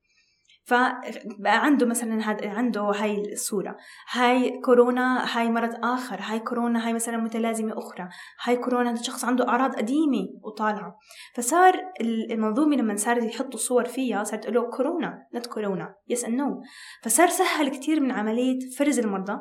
فبقى 0.65 1.65
عنده 1.65 1.85
مثلا 1.85 2.31
هذا 2.31 2.49
عنده 2.49 2.81
هاي 2.81 3.31
الصورة. 3.31 3.77
هاي 4.11 4.61
كورونا 4.65 5.37
هاي 5.37 5.49
مرض 5.49 5.75
آخر 5.83 6.19
هاي 6.21 6.39
كورونا 6.39 6.87
هاي 6.87 6.93
مثلا 6.93 7.17
متلازمة 7.17 7.77
أخرى. 7.77 8.09
هاي 8.43 8.57
كورونا 8.57 8.91
هذا 8.91 8.99
الشخص 8.99 9.25
عنده 9.25 9.47
أعراض 9.47 9.75
قديمة 9.75 10.27
وطالعة. 10.43 10.97
فصار 11.35 11.73
المنظومة 12.01 12.75
لما 12.75 12.95
صارت 12.95 13.23
يحطوا 13.23 13.59
صور 13.59 13.85
فيها 13.85 14.23
صارت 14.23 14.47
له 14.47 14.69
كورونا 14.69 15.27
not 15.35 15.45
كورونا 15.45 15.95
yes 16.07 16.25
no 16.25 16.61
فصار 17.03 17.27
سهل 17.27 17.67
كتير 17.67 17.99
من 17.99 18.11
عملية 18.11 18.59
فرز 18.77 18.99
المرضى 18.99 19.39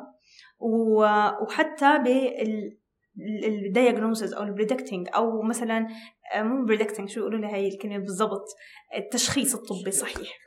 وحتى 1.41 1.97
بال 1.97 2.77
diagnosis 3.45 4.33
أو 4.33 4.43
ال 4.43 4.49
predicting 4.49 5.07
أو 5.15 5.41
مثلا 5.41 5.87
مو 6.35 6.65
predicting 6.65 7.09
شو 7.09 7.19
يقولوا 7.19 7.39
لي 7.39 7.47
هي 7.47 7.67
الكلمة 7.67 7.97
بالضبط؟ 7.97 8.45
التشخيص 8.97 9.55
الطبي 9.55 9.91
صحيح. 9.91 10.44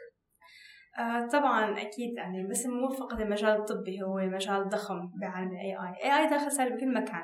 آه 0.98 1.26
طبعا 1.26 1.80
أكيد 1.80 2.14
يعني 2.16 2.46
بس 2.46 2.66
مو 2.66 2.88
فقط 2.88 3.20
المجال 3.20 3.50
الطبي 3.50 4.02
هو 4.02 4.16
مجال 4.16 4.68
ضخم 4.68 5.10
بعالم 5.20 5.52
ال 5.52 5.76
AI 5.76 6.04
AI 6.04 6.30
داخل 6.30 6.52
صار 6.52 6.68
بكل 6.68 6.94
مكان. 6.94 7.22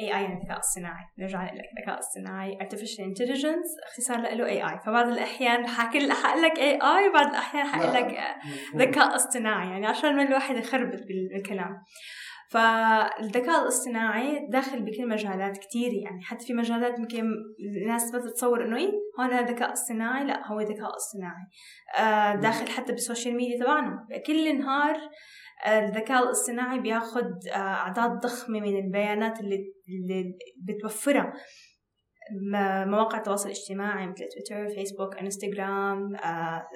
AI 0.00 0.22
يعني 0.22 0.34
الذكاء 0.34 0.58
الصناعي 0.58 1.04
نرجع 1.18 1.44
لك 1.44 1.64
الذكاء 1.78 1.98
الصناعي 1.98 2.58
artificial 2.58 3.00
intelligence 3.00 3.86
اختصار 3.90 4.20
له 4.20 4.46
AI 4.46 4.78
فبعض 4.86 5.08
الأحيان 5.08 5.66
حاكل 5.66 6.08
لك 6.42 6.58
AI 6.58 7.08
وبعض 7.08 7.26
الأحيان 7.26 7.66
حقول 7.66 7.94
لك 7.94 8.18
ذكاء 8.76 9.16
اصطناعي. 9.16 9.70
يعني 9.70 9.86
عشان 9.86 10.16
ما 10.16 10.22
الواحد 10.22 10.56
يخربط 10.56 11.00
بالكلام. 11.08 11.82
فالذكاء 12.50 13.62
الاصطناعي 13.62 14.46
داخل 14.48 14.82
بكل 14.82 15.08
مجالات 15.08 15.58
كتير 15.58 15.92
يعني 15.92 16.22
حتى 16.22 16.46
في 16.46 16.54
مجالات 16.54 16.98
يمكن 16.98 17.32
الناس 17.82 18.10
بس 18.10 18.24
تتصور 18.24 18.64
إنه 18.64 18.76
إيه 18.76 18.90
هون 19.20 19.40
ذكاء 19.40 19.72
اصطناعي 19.72 20.24
لا 20.24 20.52
هو 20.52 20.60
ذكاء 20.60 20.96
اصطناعي. 20.96 21.46
آه 21.98 22.34
داخل 22.34 22.68
حتى 22.68 22.92
بال 22.92 23.03
social 23.03 23.36
media 23.36 23.58
تبعنا. 23.58 24.06
كل 24.26 24.58
نهار 24.58 24.96
آه، 25.64 25.84
الذكاء 25.84 26.24
الاصطناعي 26.24 26.80
بياخد 26.80 27.30
آه، 27.52 27.56
أعداد 27.56 28.10
ضخمة 28.10 28.60
من 28.60 28.76
البيانات 28.76 29.40
اللي, 29.40 29.56
اللي 29.88 30.38
بتوفرها. 30.62 31.32
مواقع 32.86 33.18
التواصل 33.18 33.46
الاجتماعي 33.46 34.06
مثل 34.06 34.24
تويتر 34.28 34.68
فيسبوك 34.68 35.16
انستغرام 35.16 36.16
آه 36.16 36.66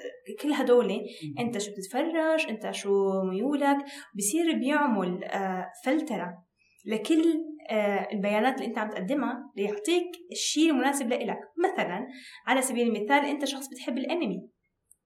كل 0.42 0.52
هدول 0.52 1.00
انت 1.38 1.58
شو 1.58 1.70
بتتفرج 1.70 2.46
انت 2.48 2.70
شو 2.70 3.22
ميولك 3.22 3.76
بصير 4.14 4.58
بيعمل 4.58 5.24
آه 5.24 5.66
فلترة 5.84 6.44
لكل 6.86 7.24
آه 7.70 8.08
البيانات 8.12 8.54
اللي 8.54 8.66
انت 8.66 8.78
عم 8.78 8.90
تقدمها 8.90 9.52
ليعطيك 9.56 10.10
الشيء 10.32 10.70
المناسب 10.70 11.08
لإلك. 11.08 11.38
مثلا 11.64 12.06
على 12.46 12.62
سبيل 12.62 12.88
المثال 12.88 13.24
انت 13.24 13.44
شخص 13.44 13.68
بتحب 13.68 13.98
الانمي 13.98 14.48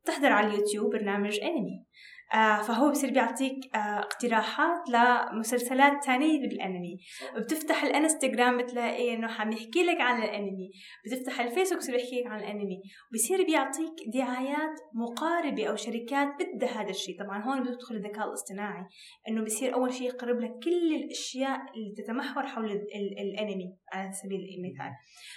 تحضر 0.04 0.32
على 0.32 0.46
اليوتيوب 0.46 0.92
برنامج 0.92 1.40
انمي. 1.40 1.84
فهو 2.32 2.90
بصير 2.90 3.10
بيعطيك 3.10 3.76
آه 3.76 3.98
اقتراحات 3.98 4.88
لمسلسلات 4.88 6.04
تانية 6.04 6.40
بالأنمي. 6.40 6.98
بتفتح 7.36 7.84
الإنستغرام 7.84 8.58
بتلاقي 8.58 9.14
إنه 9.14 9.32
عم 9.32 9.52
يحكي 9.52 9.82
لك 9.82 10.00
عن 10.00 10.22
الأنمي. 10.22 10.70
بتفتح 11.06 11.40
الفيسبوك 11.40 11.78
بصير 11.78 11.94
يحكي 11.94 12.20
لك 12.20 12.26
عن 12.26 12.40
الأنمي. 12.40 12.82
بصير 13.14 13.44
بيعطيك 13.46 13.92
دعايات 14.14 14.80
مقاربة 14.94 15.66
أو 15.66 15.76
شركات 15.76 16.28
بدها 16.40 16.82
هذا 16.82 16.90
الشيء. 16.90 17.18
طبعا 17.24 17.42
هون 17.42 17.62
بيدخل 17.62 17.94
الذكاء 17.94 18.28
الاصطناعي 18.28 18.86
إنه 19.28 19.44
بصير 19.44 19.74
أول 19.74 19.92
شيء 19.92 20.06
يقرب 20.06 20.40
لك 20.40 20.50
كل 20.64 20.94
الأشياء 20.94 21.60
اللي 21.74 21.94
تتمحور 21.96 22.46
حول 22.46 22.64
ال 22.64 22.72
ال 22.94 23.18
الأنمي 23.18 23.76
على 23.92 24.12
سبيل 24.12 24.40
المثال. 24.40 24.92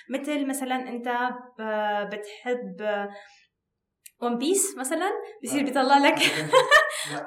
مثل 0.09 0.47
مثلا 0.47 0.89
أنت 0.89 1.09
بتحب 2.13 3.07
ون 4.21 4.37
بيس 4.37 4.77
مثلا؟ 4.77 5.11
بيصير. 5.41 5.63
بيطلع 5.63 5.97
لك 5.97 6.17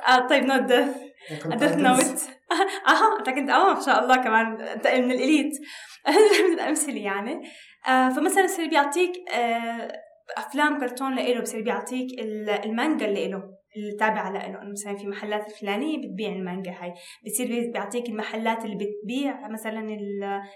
آه. 0.09 0.27
طيب 0.29 0.45
note 0.45 0.63
death 0.63 0.89
Death 1.47 1.73
Note 1.77 2.21
أها 2.89 3.19
انت 3.19 3.31
كنت 3.31 3.51
آه 3.51 3.75
ما 3.75 3.81
شاء 3.81 4.05
الله 4.05 4.17
كمان. 4.17 4.61
أنت 4.61 4.87
من 4.87 5.11
ال 5.13 5.19
elite. 5.19 5.53
من 6.49 6.53
الأمثلة 6.55 7.01
يعني. 7.01 7.43
آه 7.89 8.09
فمثلا 8.09 8.45
بصير 8.45 8.69
بيعطيك 8.69 9.13
آه 9.33 10.08
أفلام 10.37 10.81
كرتون 10.81 11.15
لإله 11.15 11.41
بصير 11.41 11.63
بيعطيك 11.63 12.21
المانجا 12.65 13.07
اللي 13.07 13.29
له 13.29 13.59
التابعة 13.77 14.33
له 14.33 14.47
إنه 14.47 14.59
مثلا 14.73 14.97
في 14.97 15.07
محلات 15.07 15.47
الفلانية 15.47 15.99
بتبيع 15.99 16.33
المانجا 16.33 16.71
هاي. 16.71 16.95
بصير 17.27 17.73
بيعطيك 17.73 18.09
المحلات 18.09 18.65
اللي 18.65 18.77
بتبيع 18.77 19.49
مثلا 19.49 19.87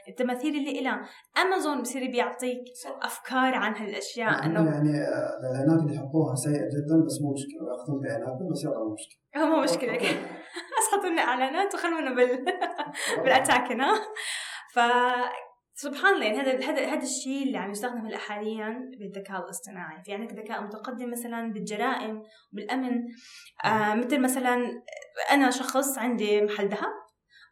التماثيل 0.08 0.56
اللي 0.56 0.78
إلها 0.80 1.02
أمازون 1.42 1.82
بصير 1.82 2.10
بيعطيك 2.10 2.62
أفكار 3.02 3.54
عن 3.54 3.74
هالأشياء. 3.74 4.44
إنه 4.44 4.70
يعني 4.70 4.98
آه، 4.98 5.38
الإعلانات 5.40 5.82
اللي 5.82 5.94
يحطوها 5.94 6.34
سيئة 6.34 6.64
جدا 6.64 7.04
بس 7.06 7.20
مو 7.22 7.32
مشكلة. 7.32 7.70
ياخذون 7.70 8.00
بإعلاناتنا 8.00 8.50
بس 8.50 8.64
يلا 8.64 8.78
مو 8.78 8.94
مشكلة. 8.94 9.22
مو 9.50 9.62
مشكلة 9.62 9.96
بس 10.78 10.92
حطوا 10.92 11.10
لنا 11.10 11.22
إعلانات 11.22 11.74
وخلونا 11.74 12.14
بال 12.14 12.44
بال 13.22 13.34
Attack 13.34 13.69
on 13.69 13.80
ها 13.80 13.94
ف 14.74 14.78
سبحان 15.82 16.14
الله 16.14 16.26
يعني 16.26 16.40
هذا 16.40 16.70
هذا 16.70 16.86
هذا 16.86 17.02
الشيء 17.02 17.42
اللي 17.42 17.58
عم 17.58 17.70
يستخدم 17.70 18.06
هلا 18.06 18.18
حاليا 18.18 18.90
بالذكاء 18.98 19.44
الاصطناعي. 19.44 20.02
في 20.04 20.14
عندك 20.14 20.32
ذكاء 20.32 20.62
متقدم 20.62 21.10
مثلا 21.10 21.52
بالجرائم 21.52 22.22
بالامن 22.52 23.02
آه 23.64 23.94
مثل 23.94 24.20
مثلا 24.20 24.82
أنا 25.32 25.50
شخص 25.50 25.98
عندي 25.98 26.42
محل 26.42 26.68
ذهب 26.68 26.92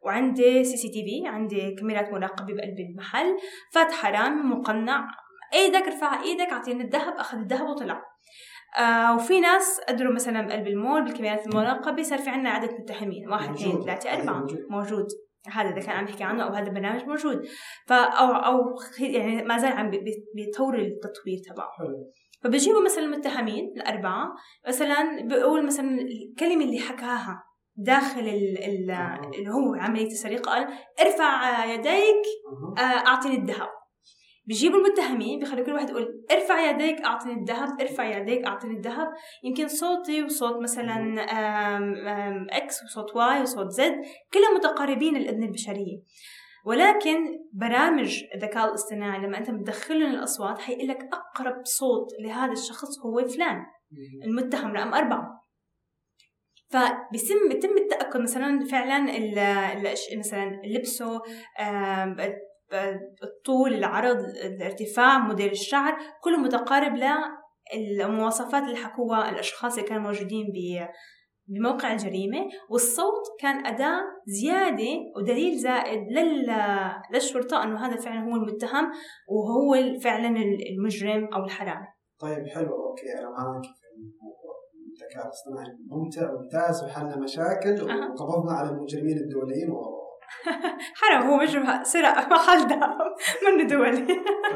وعندي 0.05 0.65
CCTV 0.65 1.05
في 1.05 1.29
عندي 1.29 1.75
كاميرات 1.75 2.13
مراقبة 2.13 2.55
بقلب 2.55 2.79
المحل 2.81 3.37
فات 3.73 3.93
حرامي 3.93 4.43
مقنع. 4.43 5.09
إيدك 5.55 5.83
ارفع 5.83 6.23
إيدك 6.23 6.49
أعطيني 6.53 6.85
الذهب 6.85 7.15
أخذ 7.15 7.39
الذهب 7.39 7.69
وطلع. 7.69 8.03
آه 8.79 9.15
وفي 9.15 9.41
ناس 9.41 9.81
قدروا 9.89 10.15
مثلا 10.15 10.47
بقلب 10.47 10.67
المول 10.67 11.05
بالكاميرات 11.05 11.47
المراقبة 11.47 12.03
صار 12.03 12.19
في 12.19 12.31
عندنا 12.31 12.51
عدد 12.51 12.81
متهمين. 12.81 13.29
واحد 13.29 13.55
اثنين 13.55 13.81
ثلاثة 13.81 14.13
أربعة. 14.13 14.47
موجود. 14.71 15.07
هذا 15.49 15.69
إذا 15.69 15.81
كان 15.81 15.97
عم 15.97 16.05
يحكي 16.05 16.25
عنه 16.25 16.45
أو 16.45 16.53
هذا 16.53 16.69
البرنامج 16.69 17.05
موجود. 17.05 17.47
فا 17.87 17.97
أو 17.97 18.33
أو 18.33 18.61
يعني 19.01 19.45
ما 19.45 19.59
زال 19.59 19.73
عم 19.73 19.91
بيطور 20.35 20.79
التطوير 20.79 21.39
تبعه. 21.51 21.71
فبجيبوا 22.43 22.85
مثلا 22.85 23.05
المتهمين 23.05 23.73
الأربعة 23.77 24.35
مثلا 24.69 25.29
بقول 25.29 25.67
مثلا 25.67 25.99
الكلمة 26.01 26.65
اللي 26.65 26.79
حكاها 26.79 27.45
داخل 27.77 28.21
اللي 28.21 29.51
هو 29.51 29.75
عملية 29.75 30.07
السرقة 30.07 30.39
قال 30.39 30.69
ارفع 31.01 31.65
يديك 31.65 32.25
آه، 32.79 32.81
أعطني 32.81 33.35
الذهب. 33.35 33.69
بيجيبوا 34.51 34.79
المتهمين 34.79 35.39
بيخلوا 35.39 35.65
كل 35.67 35.73
واحد 35.73 35.91
يقول 35.91 36.25
ارفع 36.31 36.71
يديك 36.71 37.01
أعطني 37.01 37.33
الذهب 37.33 37.81
ارفع 37.81 38.19
يديك 38.19 38.47
أعطني 38.47 38.77
الذهب. 38.77 39.09
يمكن 39.45 39.69
صوتي 39.69 40.23
وصوت 40.23 40.63
مثلا 40.63 40.97
آم 40.97 41.95
آم 42.09 42.47
X 42.51 42.85
وصوت 42.85 43.17
Y 43.17 43.43
وصوت 43.43 43.71
Z 43.71 43.93
كلهم 44.35 44.57
متقاربين 44.57 45.17
الأذن 45.17 45.43
البشرية. 45.43 45.99
ولكن 46.65 47.39
برامج 47.53 48.25
الذكاء 48.35 48.69
الاصطناعي 48.69 49.27
لما 49.27 49.39
أنت 49.39 49.51
بتدخلهم 49.51 50.11
الأصوات 50.11 50.59
حيقول 50.59 50.89
لك 50.89 51.09
أقرب 51.13 51.61
صوت 51.65 52.09
لهذا 52.21 52.53
الشخص 52.53 52.99
هو 53.07 53.29
فلان 53.29 53.67
المتهم 54.25 54.73
رقم 54.73 54.95
أربعة. 54.95 55.41
فبيتم 56.71 57.49
بيتم 57.49 57.77
التأكد 57.77 58.21
مثلا 58.21 58.65
فعلا 58.65 59.01
مثلا 60.19 60.61
لبسه 60.65 61.23
الطول 63.23 63.75
العرض 63.75 64.17
الارتفاع 64.19 65.19
موديل 65.19 65.51
الشعر 65.51 65.97
كله 66.23 66.37
متقارب 66.37 66.93
للمواصفات 67.75 68.63
اللي 68.63 68.77
حكوها 68.77 69.31
الأشخاص 69.31 69.77
اللي 69.77 69.89
كانوا 69.89 70.03
موجودين 70.03 70.47
بموقع 71.49 71.93
الجريمة. 71.93 72.49
والصوت 72.71 73.25
كان 73.41 73.67
أداة 73.67 74.01
زيادة 74.27 74.99
ودليل 75.17 75.59
زائد 75.59 76.01
للشرطة 77.15 77.63
أنه 77.63 77.87
هذا 77.87 77.97
فعلا 77.97 78.21
هو 78.25 78.37
المتهم 78.37 78.91
وهو 79.29 79.99
فعلا 80.01 80.29
المجرم 80.71 81.29
أو 81.35 81.45
الحرامي. 81.45 81.87
طيب 82.21 82.47
حلو. 82.47 82.89
okay 82.89 83.19
أنا 83.19 83.31
معك 83.31 83.63
الذكاء 84.93 85.25
الاصطناعي 85.25 85.77
ممتع 85.91 86.33
وممتاز 86.33 86.85
وحلنا 86.85 87.17
مشاكل. 87.17 87.83
وقبضنا 87.83 88.53
على 88.53 88.71
المجرمين 88.71 89.17
الدوليين 89.17 89.71
و... 89.71 90.00
حرام 91.01 91.23
هو 91.23 91.37
مجرم 91.37 91.85
سرق 91.85 92.29
محل 92.29 92.69
دهب 92.69 92.99
منه 93.47 93.69
دولي 93.69 94.07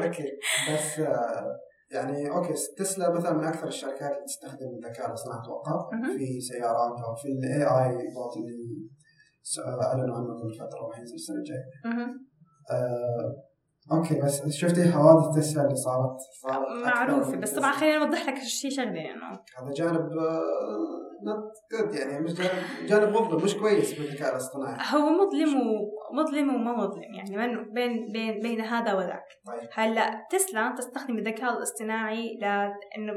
okay 0.03 0.31
بس 0.73 0.99
آه، 0.99 1.59
يعني 1.91 2.29
okay 2.29 2.53
تسلا 2.77 3.13
مثلا 3.13 3.33
من 3.33 3.43
أكثر 3.43 3.67
الشركات 3.67 4.11
اللي 4.11 4.25
تستخدم 4.25 4.67
الذكاء 4.67 5.07
الاصطناعي 5.07 5.39
أتوقع 5.39 5.89
في 6.17 6.41
سيارات 6.41 6.99
أو 7.07 7.15
في 7.15 7.27
ال 7.27 7.63
AI 7.63 7.91
bot 8.13 8.37
اللي 8.37 8.85
أعلنوا 9.85 10.15
عنه 10.15 10.41
قبل 10.41 10.53
فترة 10.53 10.87
راح 10.87 10.99
ينزل 10.99 11.15
السنة 11.15 11.37
الجاية. 11.37 11.65
آه 12.71 13.35
okay 13.91 14.21
بس 14.21 14.49
شفتي 14.49 14.91
حوادث 14.91 15.37
تسلا 15.37 15.63
اللي 15.63 15.75
صارت؟ 15.75 16.17
صارت 16.41 16.85
معروفة 16.85 17.37
بس 17.37 17.53
طبعا 17.53 17.71
خليني 17.71 17.97
اوضح 17.97 18.29
لك 18.29 18.37
شيء 18.37 18.71
شغله 18.71 19.01
يعني. 19.01 19.21
هذا 19.57 19.73
جانب 19.75 20.09
not 21.23 21.93
يعني 21.95 22.23
مش 22.23 22.33
جانب 22.85 23.09
مظلم 23.09 23.43
مش 23.43 23.55
كويس 23.55 23.99
من 23.99 24.05
الذكاء 24.05 24.31
الاصطناعي 24.31 24.77
هو 24.93 25.09
مظلم 25.09 25.61
ومظلم 26.11 26.55
وما 26.55 26.73
مظلم 26.73 27.13
يعني 27.13 27.63
بين 27.73 28.11
بين 28.11 28.39
بين 28.39 28.61
هذا 28.61 28.93
وذاك. 28.93 29.25
طيب. 29.47 29.69
هلا 29.73 30.27
تسلا 30.31 30.75
تستخدم 30.77 31.17
الذكاء 31.17 31.57
الاصطناعي 31.57 32.37
لأنه 32.41 33.13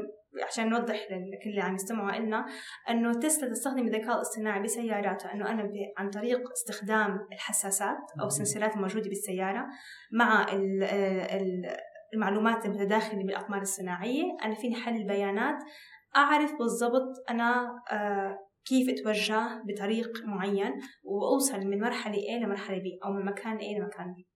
عشان 0.47 0.69
نوضح 0.69 1.07
لكل 1.11 1.49
اللي 1.49 1.61
عم 1.61 1.75
يستمعوا 1.75 2.19
لنا 2.19 2.45
إنه 2.89 3.13
تسلا 3.13 3.49
تستخدم 3.49 3.87
الذكاء 3.87 4.15
الاصطناعي 4.15 4.63
بسياراتها 4.63 5.33
إنه 5.33 5.51
أنا 5.51 5.71
عن 5.97 6.09
طريق 6.09 6.51
استخدام 6.51 7.19
الحساسات 7.33 7.97
أو 8.21 8.27
ال 8.27 8.33
sensor 8.33 8.69
ات 8.69 8.75
الموجودة 8.75 9.09
بالسيارة 9.09 9.67
مع 10.11 10.45
المعلومات 12.13 12.65
المتداخلة 12.65 13.23
بالأقمار 13.23 13.61
الصناعية 13.61 14.23
أنا 14.43 14.55
فيني 14.55 14.75
حلل 14.75 15.03
بيانات 15.03 15.57
أعرف 16.15 16.53
بالضبط 16.59 17.13
أنا 17.29 17.81
آه، 17.91 18.49
كيف 18.65 18.89
أتوجه 18.89 19.63
بطريق 19.67 20.09
معين 20.25 20.73
وأوصل 21.03 21.59
من 21.59 21.79
مرحلة 21.79 22.17
A 22.17 22.43
لمرحلة 22.43 22.77
B 22.77 23.05
أو 23.05 23.11
من 23.11 23.25
مكان 23.25 23.57
A 23.57 23.79
لمكان 23.79 24.15
B. 24.17 24.29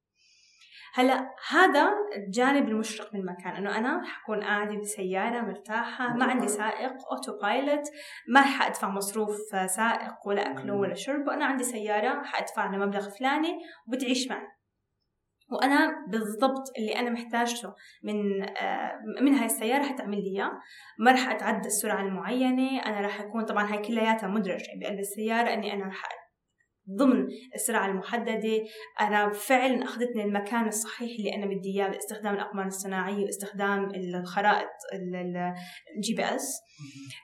هلأ 0.96 1.30
هذا 1.50 1.90
الجانب 2.16 2.68
المشرق 2.70 3.14
من 3.14 3.20
المكان 3.20 3.56
إنه 3.56 3.78
أنا 3.78 4.04
حكون 4.06 4.44
قاعدة 4.44 4.80
بسيارة 4.80 5.42
مرتاحة 5.42 6.14
ما 6.14 6.26
عندي 6.26 6.48
سائق 6.48 6.94
autopilot 7.12 7.84
ما 8.28 8.42
حادفع 8.42 8.90
مصروف 8.90 9.38
سائق 9.66 10.28
ولا 10.28 10.52
اكله 10.52 10.74
ولا 10.74 10.94
شرب. 10.94 11.28
وأنا 11.28 11.46
عندي 11.46 11.64
سيارة 11.64 12.24
حادفع 12.24 12.72
مبلغ 12.72 13.10
فلاني 13.10 13.60
وبتعيش 13.88 14.28
معي. 14.28 14.48
وأنا 15.54 16.06
بالضبط 16.08 16.64
اللي 16.78 17.00
أنا 17.00 17.10
محتاجته 17.10 17.74
من 18.04 18.44
آه، 18.44 18.92
من 19.22 19.34
هاي 19.34 19.46
السيارة 19.46 19.84
حتعمل 19.84 20.18
لي 20.18 20.30
إياه. 20.30 20.52
ما 21.00 21.12
راح 21.12 21.30
أتعدى 21.30 21.68
السرعة 21.68 22.02
المعينة. 22.02 22.82
أنا 22.86 23.02
راح 23.02 23.22
أكون 23.22 23.46
طبعا 23.46 23.74
هاي 23.74 23.78
كلياتها 23.78 24.28
مدرجة 24.28 24.70
بقلب 24.82 25.00
السيارة 25.00 25.54
إني 25.54 25.74
أنا 25.74 25.86
راح 25.86 26.04
ضمن 27.00 27.28
السرعة 27.56 27.86
المحددة. 27.86 28.64
أنا 29.02 29.30
فعلا 29.30 29.84
أخذتني 29.84 30.24
المكان 30.24 30.68
الصحيح 30.68 31.12
اللي 31.20 31.36
أنا 31.36 31.46
بدي 31.46 31.70
إياه 31.70 31.88
باستخدام 31.88 32.34
الأقمار 32.34 32.66
الصناعية 32.66 33.26
واستخدام 33.26 33.92
الخرائط 33.96 34.70
ال 35.96 36.14
GPS. 36.18 36.62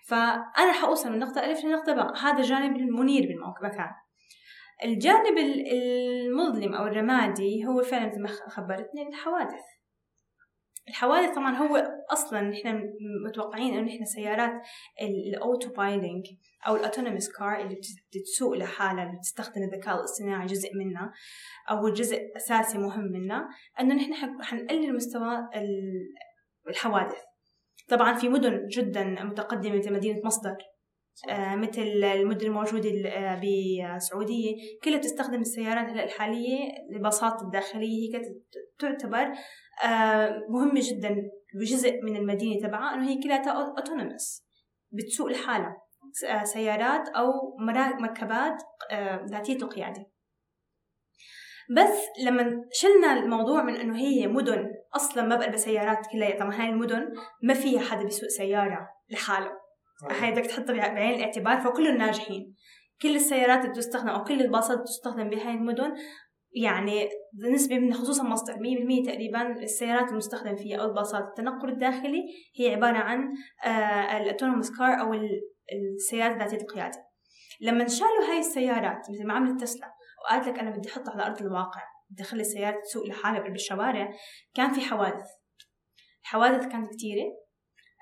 فأنا 0.08 0.72
حأوصل 0.82 1.12
من 1.12 1.20
نقطة 1.20 1.46
ألف 1.46 1.66
لنقطة 1.66 1.94
باء. 1.94 2.18
هذا 2.18 2.40
الجانب 2.40 2.76
المنير 2.76 3.22
بالمكان 3.28 3.90
الجانب 4.84 5.38
المظلم 5.38 6.74
أو 6.74 6.88
الرمادي 6.88 7.66
هو 7.66 7.84
فعلا 7.84 8.08
مثل 8.08 8.22
ما 8.22 8.28
خبرتني 8.28 9.08
الحوادث. 9.08 9.64
الحوادث 10.90 11.36
طبعا 11.36 11.56
هو 11.56 11.76
أصلا 12.12 12.42
نحن 12.42 12.84
متوقعين 13.26 13.74
إنه 13.74 13.82
نحن 13.82 14.06
سيارات 14.06 14.52
ال 15.02 15.15
auto 15.15 15.70
piloting 15.70 16.26
أو 16.68 16.76
ال 16.76 16.81
autonomous 16.81 17.30
car 17.30 17.62
اللي 17.62 17.76
بتسوق 18.16 18.54
لحالها 18.54 19.04
اللي 19.04 19.18
بتستخدم 19.18 19.64
الذكاء 19.64 19.96
الاصطناعي 19.96 20.46
جزء 20.46 20.70
منها 20.76 21.14
أو 21.70 21.90
جزء 21.90 22.18
أساسي 22.36 22.78
مهم 22.78 23.12
منها 23.12 23.50
إنه 23.80 23.96
نحن 23.96 24.44
حنقلل 24.44 24.96
مستوى 24.96 25.50
الحوادث. 26.70 27.24
طبعا 27.90 28.14
في 28.14 28.30
مدن 28.30 28.68
جدا 28.68 29.04
متقدمة 29.04 29.78
مثل 29.78 29.94
مدينة 29.94 30.22
مصدر. 30.26 30.58
مثل 31.56 31.82
المدن 32.04 32.48
الموجودة 32.48 33.10
آه 33.10 33.36
بالسعودية 33.42 34.56
كلها 34.84 34.98
بتستخدم 34.98 35.42
السيارات 35.42 35.90
الحالية 35.90 36.60
الباصات 36.96 37.42
الداخلية 37.42 38.18
هي 38.18 38.22
تعتبر 38.80 39.32
آه 39.86 40.46
مهمة 40.50 40.82
جدا 40.84 41.30
بجزء 41.56 42.02
من 42.04 42.16
المدينة 42.16 42.68
تبعها 42.68 42.94
إنه 42.94 43.10
هي 43.10 43.20
كلها 43.24 43.52
أوتونومس 43.52 44.44
بتسوق 44.92 45.28
لحالها 45.28 45.82
آه، 46.28 46.44
سيارات 46.44 47.10
أو 47.10 47.58
مركبات 48.00 48.64
آه 48.92 49.26
ذاتية 49.26 49.56
القيادة. 49.56 50.06
بس 51.76 52.24
لما 52.26 52.64
شلنا 52.72 53.14
الموضوع 53.14 53.64
من 53.64 53.76
إنه 53.76 53.98
هي 53.98 54.28
مدن 54.28 54.72
أصلا 54.96 55.24
ما 55.24 55.36
بقى 55.36 55.58
سيارات 55.58 56.08
كلها 56.12 56.40
طبعا 56.40 56.62
هاي 56.62 56.70
المدن 56.70 57.14
ما 57.44 57.54
فيها 57.54 57.82
حدا 57.82 58.04
بيسوق 58.04 58.30
سيارة 58.30 58.90
لحاله. 59.10 59.52
هاي 60.04 60.32
بدك 60.32 60.46
تحطها 60.46 60.74
بعين 60.74 61.16
الاعتبار 61.16 61.60
فكلهم 61.60 61.98
ناجحين 61.98 62.56
كل 63.02 63.16
السيارات 63.16 63.64
اللي 63.64 63.76
تستخدم 63.76 64.10
أو 64.10 64.24
كل 64.24 64.42
الباصات 64.42 64.78
اللي 64.78 64.86
تستخدم 64.86 65.30
بهاي 65.30 65.54
المدن 65.54 65.96
يعني 66.52 67.10
نسبة 67.54 67.80
من 67.80 67.94
خصوصا 67.94 68.24
مصدر 68.24 68.54
100% 68.54 68.58
تقريبا 69.06 69.52
السيارات 69.52 70.12
المستخدم 70.12 70.56
فيها 70.56 70.78
أو 70.78 70.86
الباصات 70.86 71.24
التنقل 71.24 71.70
الداخلي 71.70 72.24
هي 72.56 72.76
عبارة 72.76 72.98
عن 72.98 73.34
آه، 73.66 74.18
الأوتونوموس 74.18 74.78
كار 74.78 75.02
أو 75.02 75.14
السيارات 75.96 76.38
ذاتية 76.38 76.58
القيادة 76.58 77.10
لما 77.62 77.88
شالوا 77.88 78.32
هاي 78.32 78.40
السيارات 78.40 79.10
مثل 79.10 79.28
ما 79.28 79.34
عملت 79.34 79.62
تسلا 79.62 79.94
وقالت 80.24 80.48
لك 80.48 80.60
أنا 80.60 80.70
بدي 80.70 80.90
أحطها 80.90 81.12
على 81.12 81.26
أرض 81.26 81.42
الواقع 81.42 81.82
بدي 82.10 82.24
أخلي 82.24 82.42
السيارات 82.42 82.84
تسوق 82.84 83.06
لحالها 83.06 83.40
بالشوارع 83.40 84.14
كان 84.54 84.74
في 84.74 84.82
حوادث. 84.82 85.28
الحوادث 86.22 86.68
كانت 86.68 86.96
كثيرة 86.96 87.26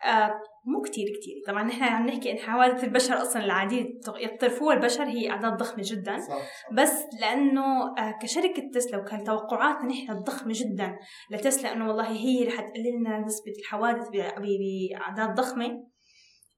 آه 0.05 0.41
مو 0.67 0.82
كتير 0.82 1.08
كتير. 1.08 1.36
طبعا 1.47 1.63
نحن 1.63 1.84
عم 1.84 2.08
نحكي 2.08 2.32
إن 2.32 2.38
حوادث 2.38 2.84
البشر 2.84 3.21
أصلا 3.21 3.45
العادية 3.45 3.86
يقترفوها 4.15 4.75
البشر 4.75 5.03
هي 5.03 5.30
أعداد 5.30 5.58
ضخمة 5.58 5.84
جدا. 5.86 6.17
صح. 6.19 6.71
بس 6.73 7.03
لأنه 7.21 7.95
آه، 7.97 8.19
كشركة 8.21 8.69
تسلا 8.73 8.97
وكان 8.97 9.23
توقعاتنا 9.23 9.89
نحن 9.89 10.12
الضخمة 10.12 10.53
جدا 10.56 10.97
لتسلا 11.32 11.73
إنه 11.73 11.88
والله 11.88 12.08
هي 12.08 12.47
رح 12.47 12.62
تقلل 12.62 12.99
لنا 12.99 13.19
نسبة 13.19 13.51
الحوادث 13.60 14.10
بأعداد 14.10 15.36
ضخمة 15.36 15.88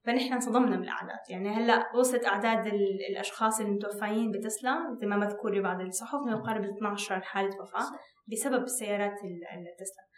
فنحن 0.06 0.34
انصدمنا 0.34 0.78
من 0.78 0.84
الأعداد. 0.84 1.20
يعني 1.30 1.50
هلأ 1.50 1.96
وصلت 1.96 2.26
أعداد 2.26 2.74
الأشخاص 3.10 3.60
المتوفيين 3.60 4.32
بتسلا 4.32 4.92
مثل 4.92 5.08
ما 5.08 5.18
مذكور 5.18 5.60
ببعض 5.60 5.82
الصحف 5.82 6.20
انه 6.26 6.38
يقارب 6.38 6.64
12 6.64 7.22
حاله 7.22 7.62
وفاة 7.62 7.92
بسبب 8.28 8.64
السيارات 8.64 9.14
التسلا. 9.24 10.09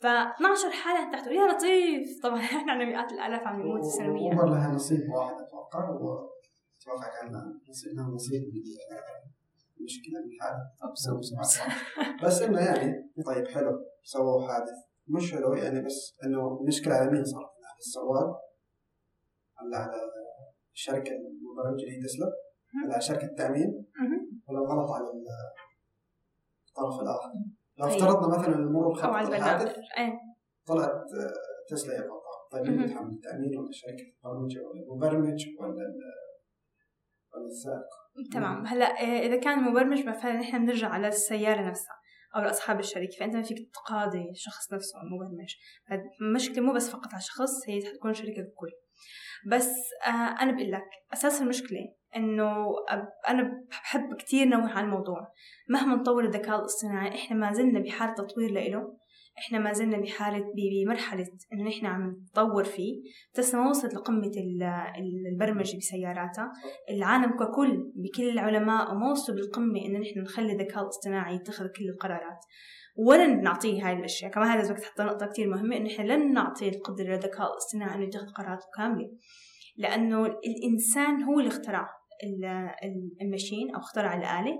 ف 0.00 0.06
12 0.06 0.70
حالة 0.70 1.22
تقول 1.22 1.36
يا 1.36 1.52
لطيف. 1.52 2.22
طبعا 2.22 2.40
إحنا 2.56 2.72
عندنا 2.72 2.88
مئات 2.88 3.12
الآلاف 3.12 3.46
عم 3.46 3.60
يموتوا 3.60 3.90
سنويا. 3.90 4.32
اوبر 4.32 4.46
لها 4.50 4.68
نصيب 4.68 5.10
واحد 5.10 5.34
أتوقع 5.40 5.90
واتوقع 5.90 7.20
كان 7.20 7.32
لها 7.32 8.08
نصيب 8.14 8.42
مشكلة 9.84 10.20
بالحادث 10.24 10.66
بس 12.24 12.42
إنه 12.42 12.60
يعني 12.60 13.12
طيب 13.26 13.48
حلو. 13.48 13.72
سووا 14.02 14.48
حادث. 14.48 14.78
مش 15.08 15.32
حلو 15.32 15.54
يعني 15.54 15.82
بس 15.82 16.16
إنه 16.24 16.62
مشكلة 16.62 16.94
على 16.94 17.10
مين 17.10 17.24
صارت؟ 17.24 17.44
على 17.44 17.78
السواق 17.78 18.36
ولا 19.62 19.78
على 19.78 20.00
الشركة 20.74 21.10
المبرمجة 21.12 21.82
اللي 21.84 21.96
هي 21.96 22.02
تسلا. 22.02 22.26
ولا 22.84 22.92
على 22.92 23.02
شركة 23.02 23.24
التأمين. 23.24 23.86
ولا 24.48 24.60
غلط 24.60 24.90
على 24.90 25.04
الطرف 26.68 27.00
الآخر. 27.02 27.32
لو 27.78 27.86
أيوة. 27.86 27.96
افترضنا 27.96 28.38
مثلا 28.38 28.54
المرور 28.54 28.94
خط 28.94 29.04
الحادث. 29.04 29.76
طلعت 30.66 30.90
آه، 30.90 31.32
تسلا 31.68 31.94
هي 31.94 31.98
الغلطان 31.98 32.26
طيب 32.52 32.62
مين 32.66 32.82
يتحمل 32.82 33.12
التأمين 33.12 33.58
ولا 33.58 33.72
شركة 33.72 34.04
البرمجة 34.16 34.60
ولا 34.60 34.82
المبرمج 34.82 35.44
ولا 35.60 35.94
ولا 37.34 37.46
السائق؟ 37.46 38.32
تمام. 38.32 38.66
هلأ 38.66 39.02
آه، 39.02 39.26
إذا 39.26 39.36
كان 39.36 39.62
مبرمج 39.62 40.02
فعلا 40.02 40.40
نحن 40.40 40.64
بنرجع 40.64 40.88
على 40.88 41.08
السيارة 41.08 41.68
نفسها 41.68 41.96
أو 42.36 42.40
لأصحاب 42.40 42.78
الشركة 42.78 43.16
فأنت 43.20 43.36
ما 43.36 43.42
فيك 43.42 43.70
تقاضي 43.74 44.30
الشخص 44.30 44.72
نفسه 44.72 45.02
المبرمج. 45.02 45.54
المشكلة 46.20 46.64
مو 46.64 46.72
بس 46.72 46.90
فقط 46.90 47.08
على 47.08 47.20
الشخص 47.20 47.68
هي 47.68 47.86
حتكون 47.86 48.14
شركة 48.14 48.40
الكل 48.40 48.72
بس 49.46 49.72
آه 50.06 50.42
أنا 50.42 50.52
بقول 50.52 50.72
لك 50.72 50.88
أساس 51.12 51.42
المشكلة 51.42 51.94
إنه 52.16 52.66
أنا 53.28 53.64
بحب 53.70 54.14
كثير 54.14 54.46
نوه 54.46 54.70
على 54.70 54.86
الموضوع. 54.86 55.28
مهما 55.68 55.94
نطور 55.94 56.24
الذكاء 56.24 56.60
الاصطناعي 56.60 57.08
إحنا 57.08 57.36
ما 57.36 57.52
زلنا 57.52 57.80
بحاله 57.80 58.14
تطوير 58.14 58.50
له 58.50 58.96
إحنا 59.38 59.58
ما 59.58 59.72
زلنا 59.72 59.98
بحالة 59.98 60.44
بمرحلة 60.56 61.26
إنه 61.52 61.64
نحن 61.64 61.86
عم 61.86 62.10
نتطور 62.10 62.64
فيه. 62.64 63.02
تسلا 63.34 63.60
ما 63.60 63.70
وصلت 63.70 63.94
لقمة 63.94 64.32
البرمجة 65.32 65.76
بسياراتها. 65.76 66.52
العالم 66.90 67.36
ككل 67.36 67.92
بكل 67.94 68.28
العلماء 68.28 68.92
وما 68.92 69.10
وصلوا 69.10 69.38
بالقمة 69.38 69.80
إنه 69.86 69.98
نحن 69.98 70.20
نخلي 70.20 70.52
الذكاء 70.52 70.82
الاصطناعي 70.82 71.34
يتخذ 71.34 71.64
كل 71.64 71.88
القرارات. 71.88 72.38
ولن 72.96 73.42
نعطيه 73.42 73.86
هاي 73.86 73.92
الأشياء. 73.92 74.30
كمان 74.30 74.48
هذا 74.48 74.66
الوقت 74.66 74.84
حتى 74.84 75.02
نقطة 75.02 75.26
كتير 75.26 75.48
مهمة 75.48 75.76
إنه 75.76 75.90
إحنا 75.90 76.12
لن 76.12 76.32
نعطي 76.32 76.68
القدرة 76.68 77.04
للذكاء 77.04 77.52
الاصطناعي 77.52 77.94
إنه 77.94 78.04
يتخذ 78.04 78.26
قراراته 78.26 78.66
كاملة. 78.76 79.10
لأنه 79.76 80.26
الإنسان 80.26 81.22
هو 81.22 81.38
اللي 81.40 81.48
اخترع 81.48 81.90
المشين 83.22 83.74
أو 83.74 83.80
اخترع 83.80 84.14
الآلة. 84.14 84.58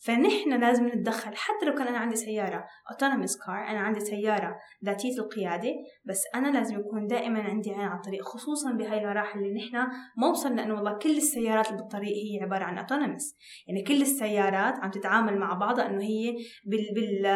فنحن 0.00 0.60
لازم 0.60 0.86
نتدخل 0.86 1.36
حتى 1.36 1.66
لو 1.66 1.74
كان 1.74 1.86
أنا 1.86 1.98
عندي 1.98 2.16
سيارة 2.16 2.64
autonomous 2.92 3.32
car 3.46 3.70
أنا 3.70 3.80
عندي 3.80 4.00
سيارة 4.00 4.56
ذاتية 4.84 5.18
القيادة 5.18 5.74
بس 6.04 6.22
أنا 6.34 6.48
لازم 6.48 6.80
يكون 6.80 7.06
دائما 7.06 7.40
عندي 7.40 7.70
عين 7.70 7.80
على 7.80 7.96
الطريق 7.96 8.24
خصوصا 8.24 8.72
بهاي 8.72 8.98
المراحل 8.98 9.38
اللي 9.38 9.54
نحن 9.54 9.76
ما 10.16 10.28
وصلنا 10.30 10.64
إنه 10.64 10.74
والله 10.74 10.98
كل 10.98 11.16
السيارات 11.16 11.66
اللي 11.66 11.78
بالطريق 11.78 12.12
هي 12.12 12.42
عبارة 12.42 12.64
عن 12.64 12.78
autonomous. 12.78 13.34
يعني 13.66 13.82
كل 13.82 14.02
السيارات 14.02 14.74
عم 14.78 14.90
تتعامل 14.90 15.38
مع 15.38 15.54
بعضها 15.54 15.86
إنه 15.86 16.02
هي 16.02 16.36
بال 16.66 16.88
بال 16.94 17.26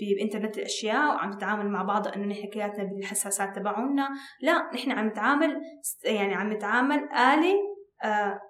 بإنترنت 0.00 0.58
الأشياء 0.58 1.14
وعم 1.14 1.30
تتعامل 1.30 1.68
مع 1.68 1.82
بعضها 1.82 2.16
إنه 2.16 2.26
نحن 2.26 2.48
كلياتنا 2.48 2.84
بالحساسات 2.84 3.56
تبعونا. 3.56 4.08
لا 4.42 4.70
نحن 4.74 4.90
عم 4.90 5.08
نتعامل 5.08 5.60
يعني 6.04 6.34
عم 6.34 6.52
نتعامل 6.52 7.08
آه، 7.08 7.69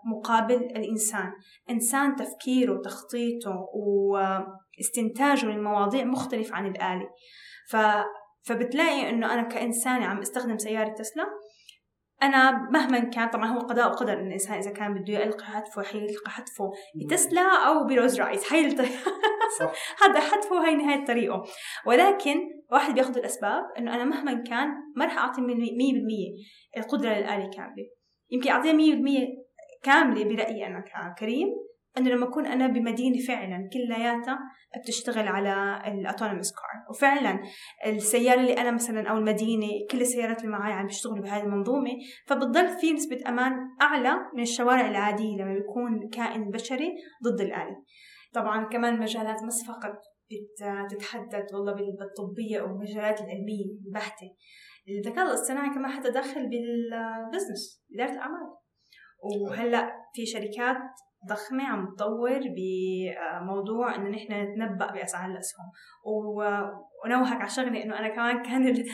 مقابل 0.04 0.54
الإنسان. 0.54 1.32
إنسان 1.70 2.16
تفكيره 2.16 2.72
وتخطيطه 2.72 3.68
واستنتاجه 3.74 5.46
للمواضيع 5.46 6.04
مختلف 6.04 6.54
عن 6.54 6.66
الآلة 6.66 7.08
ف... 7.70 7.76
فبتلاقي 8.42 9.10
إنه 9.10 9.34
أنا 9.34 9.42
كإنسان 9.42 10.02
عم 10.02 10.18
أستخدم 10.18 10.58
سيارة 10.58 10.92
تسلا. 10.92 11.26
أنا 12.22 12.68
مهما 12.70 12.98
كان 12.98 13.28
طبعا 13.28 13.46
هو 13.46 13.58
قضاء 13.58 13.90
وقدر 13.90 14.12
إن 14.12 14.26
الإنسان 14.26 14.58
إذا 14.58 14.70
كان 14.70 14.94
بده 14.94 15.12
يلقى 15.12 15.44
حتفه 15.44 15.82
حيلقى 15.82 16.30
حتفه 16.30 16.70
بتسلا 17.04 17.66
أو 17.66 17.86
ب 17.86 17.92
Rolls 17.92 18.20
Royce. 18.20 18.52
هاي 18.52 18.66
هذا 20.02 20.20
حتفه 20.20 20.66
هاي 20.66 20.74
نهاية 20.74 21.04
طريقه. 21.04 21.42
ولكن 21.86 22.40
واحد 22.72 22.94
بياخذ 22.94 23.18
الأسباب 23.18 23.62
إنه 23.78 23.94
أنا 23.94 24.04
مهما 24.04 24.34
كان 24.34 24.68
ما 24.96 25.04
رح 25.04 25.18
أعطي 25.18 25.40
100% 25.40 25.44
القدرة 26.76 27.08
للآلة 27.08 27.50
كاملة. 27.50 27.99
يمكن 28.30 28.50
أعطيها 28.50 28.72
100% 28.72 28.76
كاملة 29.82 30.24
برأيي 30.24 30.66
أنا 30.66 30.84
كريم 31.18 31.48
إنه 31.98 32.10
لما 32.10 32.28
أكون 32.28 32.46
أنا 32.46 32.66
بمدينة 32.66 33.26
فعلا 33.26 33.68
كلياتها 33.72 34.38
بتشتغل 34.82 35.28
على 35.28 35.82
ال 35.86 35.92
autonomous 35.92 36.52
car 36.52 36.90
وفعلا 36.90 37.40
السيارة 37.86 38.40
اللي 38.40 38.52
أنا 38.52 38.70
مثلا 38.70 39.10
أو 39.10 39.18
المدينة 39.18 39.68
كل 39.90 40.00
السيارات 40.00 40.38
اللي 40.40 40.50
معي 40.50 40.72
عم 40.72 40.86
بيشتغلوا 40.86 41.22
بهذه 41.24 41.42
المنظومة 41.42 41.90
فبتضل 42.26 42.68
في 42.68 42.92
نسبة 42.92 43.18
أمان 43.28 43.52
أعلى 43.82 44.14
من 44.34 44.42
الشوارع 44.42 44.88
العادية 44.88 45.36
لما 45.36 45.54
بيكون 45.54 46.08
كائن 46.08 46.50
بشري 46.50 46.92
ضد 47.24 47.40
الاله 47.40 47.84
طبعا 48.32 48.64
كمان 48.64 49.00
مجالات 49.00 49.44
بس 49.46 49.64
فقط 49.68 49.98
بتتحدد 50.86 51.46
والله 51.54 51.72
بالطبية 51.72 52.60
أو 52.60 52.66
المجالات 52.66 53.20
العلمية 53.20 53.64
البحتة. 53.86 54.26
الذكاء 54.88 55.26
الاصطناعي 55.26 55.70
كمان 55.70 55.90
حتى 55.90 56.10
داخل 56.10 56.48
بالبزنس 56.48 57.84
إدارة 57.94 58.12
الأعمال. 58.12 58.56
وهلأ 59.22 59.92
في 60.14 60.26
شركات 60.26 60.76
ضخمة 61.28 61.64
عم 61.64 61.94
تطور 61.94 62.40
بموضوع 62.56 63.94
إنه 63.94 64.08
نحن 64.08 64.32
نتنبأ 64.32 64.92
بأسعار 64.92 65.30
الأسهم. 65.30 65.66
ونوهك 67.04 67.40
على 67.40 67.50
شغلة 67.50 67.82
إنه 67.82 67.98
أنا 67.98 68.08
كمان 68.08 68.42
كان 68.42 68.84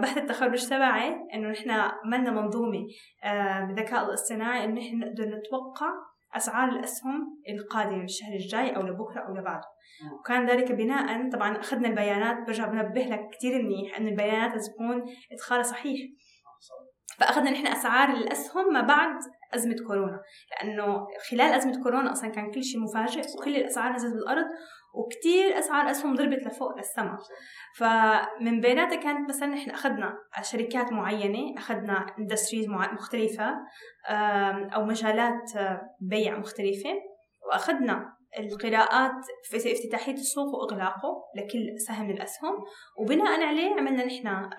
بحث 0.00 0.18
التخرج 0.18 0.68
تبعي 0.68 1.14
إنه 1.34 1.48
نحن 1.48 1.70
عملنا 1.70 2.30
منظومة 2.30 2.86
آه، 3.24 3.64
بالذكاء 3.64 4.04
الاصطناعي 4.04 4.64
إنه 4.64 4.74
نحن 4.74 4.98
نقدر 4.98 5.24
نتوقع 5.24 5.90
أسعار 6.34 6.68
الأسهم 6.68 7.42
القادمة 7.48 8.04
الشهر 8.04 8.32
الجاي 8.32 8.76
أو 8.76 8.82
لبكرة 8.82 9.20
أو 9.20 9.34
لبعده. 9.34 9.64
وكان 10.20 10.50
ذلك 10.50 10.72
بناء 10.72 11.30
طبعا 11.30 11.60
أخذنا 11.60 11.88
البيانات 11.88 12.46
برجع 12.46 12.66
بنبه 12.66 13.00
لك 13.00 13.28
كثير 13.32 13.62
منيح 13.62 13.96
إنه 13.98 14.08
البيانات 14.08 14.52
لازم 14.52 14.72
تكون 14.72 15.04
إدخالها 15.32 15.62
صحيح. 15.62 16.00
فأخذنا 17.18 17.50
نحن 17.50 17.66
أسعار 17.66 18.08
الأسهم 18.08 18.72
ما 18.72 18.80
بعد 18.80 19.16
أزمة 19.54 19.76
كورونا 19.86 20.20
لأنه 20.50 21.06
خلال 21.30 21.52
أزمة 21.52 21.82
كورونا 21.82 22.12
أصلا 22.12 22.30
كان 22.30 22.50
كل 22.50 22.64
شيء 22.64 22.80
مفاجئ 22.80 23.22
وكل 23.38 23.56
الأسعار 23.56 23.92
نزلت 23.92 24.14
بالأرض 24.14 24.44
وكتير 24.96 25.58
أسعار 25.58 25.90
أسهم 25.90 26.14
ضربت 26.14 26.46
لفوق 26.46 26.76
للسما. 26.76 27.18
فمن 27.76 28.60
بيناتها 28.60 28.96
كانت 28.96 29.28
مثلا 29.28 29.48
نحن 29.48 29.70
أخذنا 29.70 30.14
شركات 30.42 30.92
معينة 30.92 31.58
أخذنا 31.58 32.06
اندستريز 32.18 32.68
مختلفة 32.68 33.54
أو 34.74 34.84
مجالات 34.84 35.52
بيع 36.00 36.38
مختلفة 36.38 36.90
وأخذنا 37.48 38.16
القراءات 38.38 39.24
في 39.44 39.72
افتتاحية 39.72 40.12
السوق 40.12 40.54
وإغلاقه 40.54 41.24
لكل 41.36 41.80
سهم 41.80 42.06
من 42.06 42.14
الأسهم. 42.14 42.54
وبناء 42.98 43.42
عليه 43.46 43.74
عملنا 43.74 44.04
نحن 44.04 44.50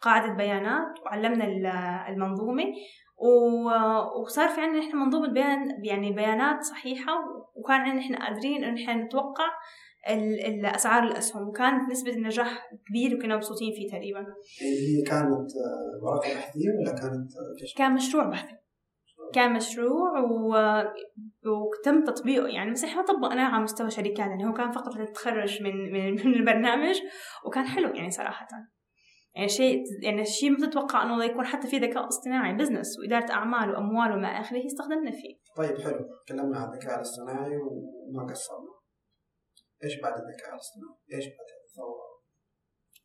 قاعدة 0.00 0.32
بيانات 0.32 1.00
وعلمنا 1.04 1.44
المنظومة 2.08 2.64
وصار 3.20 4.48
في 4.48 4.60
عندنا 4.60 4.78
نحن 4.78 4.96
منظومة 4.96 5.28
بيان 5.28 5.84
يعني 5.84 6.12
بيانات 6.12 6.62
صحيحة 6.62 7.12
وكان 7.54 7.80
عندنا 7.80 8.00
نحن 8.00 8.14
قادرين 8.14 8.64
إنه 8.64 8.82
نحن 8.82 8.98
نتوقع 8.98 9.50
الأسعار 10.08 11.02
الأسهم 11.02 11.48
وكانت 11.48 11.90
نسبة 11.90 12.12
النجاح 12.12 12.70
كبيرة 12.88 13.16
وكنا 13.16 13.36
مبسوطين 13.36 13.72
فيه 13.72 13.90
تقريبا. 13.90 14.26
هي 14.60 15.02
كانت 15.02 15.50
ورقة 16.02 16.34
بحثية 16.34 16.68
ولا 16.80 16.92
كانت 16.92 17.30
كان 17.76 17.94
مشروع 17.94 18.24
بحثي. 18.24 18.56
كان 19.34 19.52
مشروع 19.52 20.20
و... 20.20 20.54
وتم 21.46 22.04
تطبيقه 22.04 22.48
يعني 22.48 22.70
بس 22.70 22.84
إحنا 22.84 23.02
طبقناه 23.02 23.44
على 23.44 23.62
مستوى 23.62 23.90
شركات 23.90 24.18
يعني 24.18 24.46
هو 24.46 24.52
كان 24.52 24.70
فقط 24.70 24.96
للتخرج 24.96 25.62
من 25.62 25.92
من 25.92 26.34
البرنامج 26.34 27.00
وكان 27.46 27.64
حلو 27.64 27.88
يعني 27.88 28.10
صراحة. 28.10 28.46
يعني 29.34 29.48
شيء 29.48 29.84
يعني 30.02 30.24
شيء 30.24 30.50
ما 30.50 30.66
تتوقع 30.66 31.02
إنه 31.02 31.24
يكون 31.24 31.44
حتى 31.44 31.68
في 31.68 31.78
ذكاء 31.78 32.08
اصطناعي 32.08 32.56
بزنس 32.56 32.98
وإدارة 32.98 33.32
أعمال 33.32 33.70
وأموال 33.70 34.12
وما 34.12 34.28
أخره 34.28 34.66
استخدمنا 34.66 35.10
فيه. 35.10 35.36
طيب 35.56 35.78
حلو 35.80 36.08
تكلمنا 36.26 36.58
عن 36.58 36.68
الذكاء 36.72 36.94
الاصطناعي 36.96 37.56
وما 37.56 38.22
قصرنا. 38.30 38.72
إيش 39.84 40.00
بعد 40.00 40.12
الذكاء 40.12 40.50
الاصطناعي؟ 40.54 40.96
إيش 41.14 41.26
بعد 41.26 41.48
الثورة؟ 41.64 42.02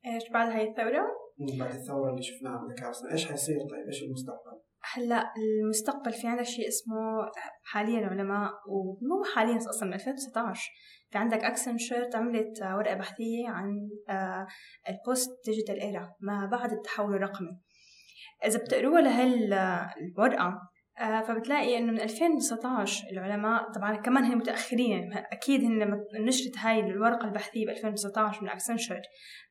إيش 0.05 0.29
بعد 0.33 0.47
هاي 0.51 0.69
الثورة؟ 0.69 1.03
بعد 1.59 1.75
الثورة 1.75 2.09
اللي 2.11 2.21
شفناها 2.21 2.57
بالذكاء 2.57 2.85
الاصطناعي، 2.85 3.13
إيش 3.13 3.31
حيصير 3.31 3.59
طيب؟ 3.59 3.85
إيش 3.87 4.03
المستقبل؟ 4.03 4.61
هلأ 4.93 5.33
المستقبل 5.37 6.13
في 6.13 6.27
عندك 6.27 6.43
شيء 6.43 6.67
اسمه 6.67 7.31
حاليا 7.63 8.07
علماء 8.07 8.51
ومو 8.67 9.23
حاليا 9.35 9.57
أصلا 9.57 9.87
من 9.87 9.93
2019 9.93 10.71
في 11.11 11.17
عندك 11.17 11.43
Accenture 11.43 12.09
عملت 12.13 12.61
ورقة 12.61 12.95
بحثية 12.95 13.49
عن 13.49 13.89
ال 14.89 14.97
post 14.97 15.31
digital 15.45 15.81
era 15.81 16.15
ما 16.19 16.45
بعد 16.45 16.71
التحول 16.71 17.15
الرقمي. 17.15 17.59
إذا 18.45 18.59
بتقروها 18.59 19.01
لهالورقه 19.01 20.45
آه، 20.45 20.61
فبتلاقي 20.97 21.77
إنه 21.77 21.91
من 21.91 22.01
2019 22.01 23.03
العلماء 23.11 23.71
طبعا 23.71 23.95
كمان 23.95 24.23
هن 24.23 24.37
متأخرين 24.37 25.13
أكيد 25.13 25.63
هن 25.63 25.79
لما 25.79 26.03
نشرت 26.13 26.57
هاي 26.57 26.79
الورقة 26.79 27.25
البحثية 27.25 27.65
ب 27.65 27.69
2019 27.69 28.43
من 28.43 28.49
اكسنشر 28.49 29.01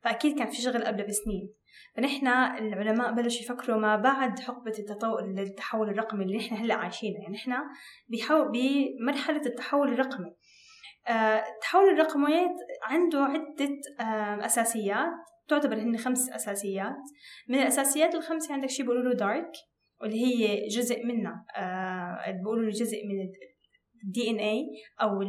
فأكيد 0.02 0.38
كان 0.38 0.46
في 0.46 0.62
شغل 0.62 0.84
قبل 0.84 1.02
بسنين. 1.02 1.54
فنحن 1.96 2.26
العلماء 2.58 3.12
بلشوا 3.12 3.42
يفكروا 3.42 3.76
ما 3.76 3.96
بعد 3.96 4.38
حقبة 4.38 4.72
التطور 4.78 5.24
التحول 5.24 5.88
الرقمي 5.88 6.24
اللي 6.24 6.36
نحن 6.36 6.54
هلأ 6.54 6.74
عايشينه. 6.74 7.20
يعني 7.22 7.34
نحن 7.34 7.52
بمرحلة 8.52 9.46
التحول 9.46 9.92
الرقمي. 9.92 10.36
آه، 11.08 11.44
التحول 11.54 11.88
الرقمي 11.88 12.48
عنده 12.82 13.24
عدة 13.24 13.80
أساسيات 14.46 15.12
تعتبر 15.48 15.76
هن 15.76 15.96
خمس 15.96 16.30
أساسيات. 16.30 16.96
من 17.48 17.58
الأساسيات 17.58 18.14
الخمسة 18.14 18.54
عندك 18.54 18.68
شيء 18.68 18.86
بيقولوا 18.86 19.14
DARQ 19.14 19.52
واللي 20.04 20.26
هي 20.26 20.68
جزء 20.68 21.06
منها 21.06 21.44
آه، 21.56 22.30
بيقولوا 22.30 22.70
جزء 22.70 22.98
من 23.06 23.14
ال 24.04 24.30
DNA 24.30 24.66
أو 25.02 25.22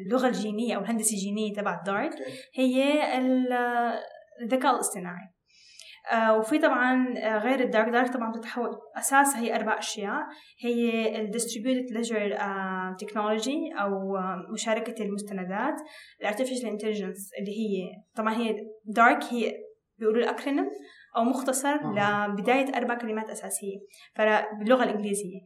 اللغة 0.00 0.28
الجينية 0.28 0.76
أو 0.76 0.80
الهندسة 0.80 1.14
الجينية 1.14 1.52
تبع 1.52 1.78
ال 1.78 1.85
DARQ 1.85 2.12
هي 2.54 3.18
الذكاء 3.18 4.74
الاصطناعي. 4.74 5.34
آه 6.12 6.38
وفي 6.38 6.58
طبعا 6.58 7.18
آه 7.18 7.38
غير 7.38 7.60
ال 7.60 7.66
DARQ 7.66 7.88
DARQ 7.88 8.12
طبعا 8.12 8.32
بتتحول 8.32 8.70
اساسها 8.96 9.40
هي 9.40 9.54
أربع 9.54 9.78
أشياء 9.78 10.20
هي 10.60 11.20
ال 11.20 11.26
distributed 11.26 11.90
ledger 11.90 12.38
technology 12.98 13.72
أو 13.80 14.18
مشاركة 14.52 15.04
المستندات 15.04 15.74
ال 16.20 16.24
artificial 16.24 16.68
intelligence 16.68 17.30
اللي 17.40 17.50
هي 17.50 18.02
طبعا 18.14 18.34
هي 18.34 18.56
DARQ 18.84 19.24
هي 19.24 19.54
بيقولوا 19.98 20.22
ال 20.22 20.27
acronym 20.27 20.64
أو 21.16 21.24
مختصر 21.24 21.68
آه. 21.68 22.26
لبداية 22.28 22.76
أربع 22.76 22.94
كلمات 22.94 23.30
أساسية 23.30 23.78
باللغة 24.58 24.84
الإنجليزية 24.84 25.40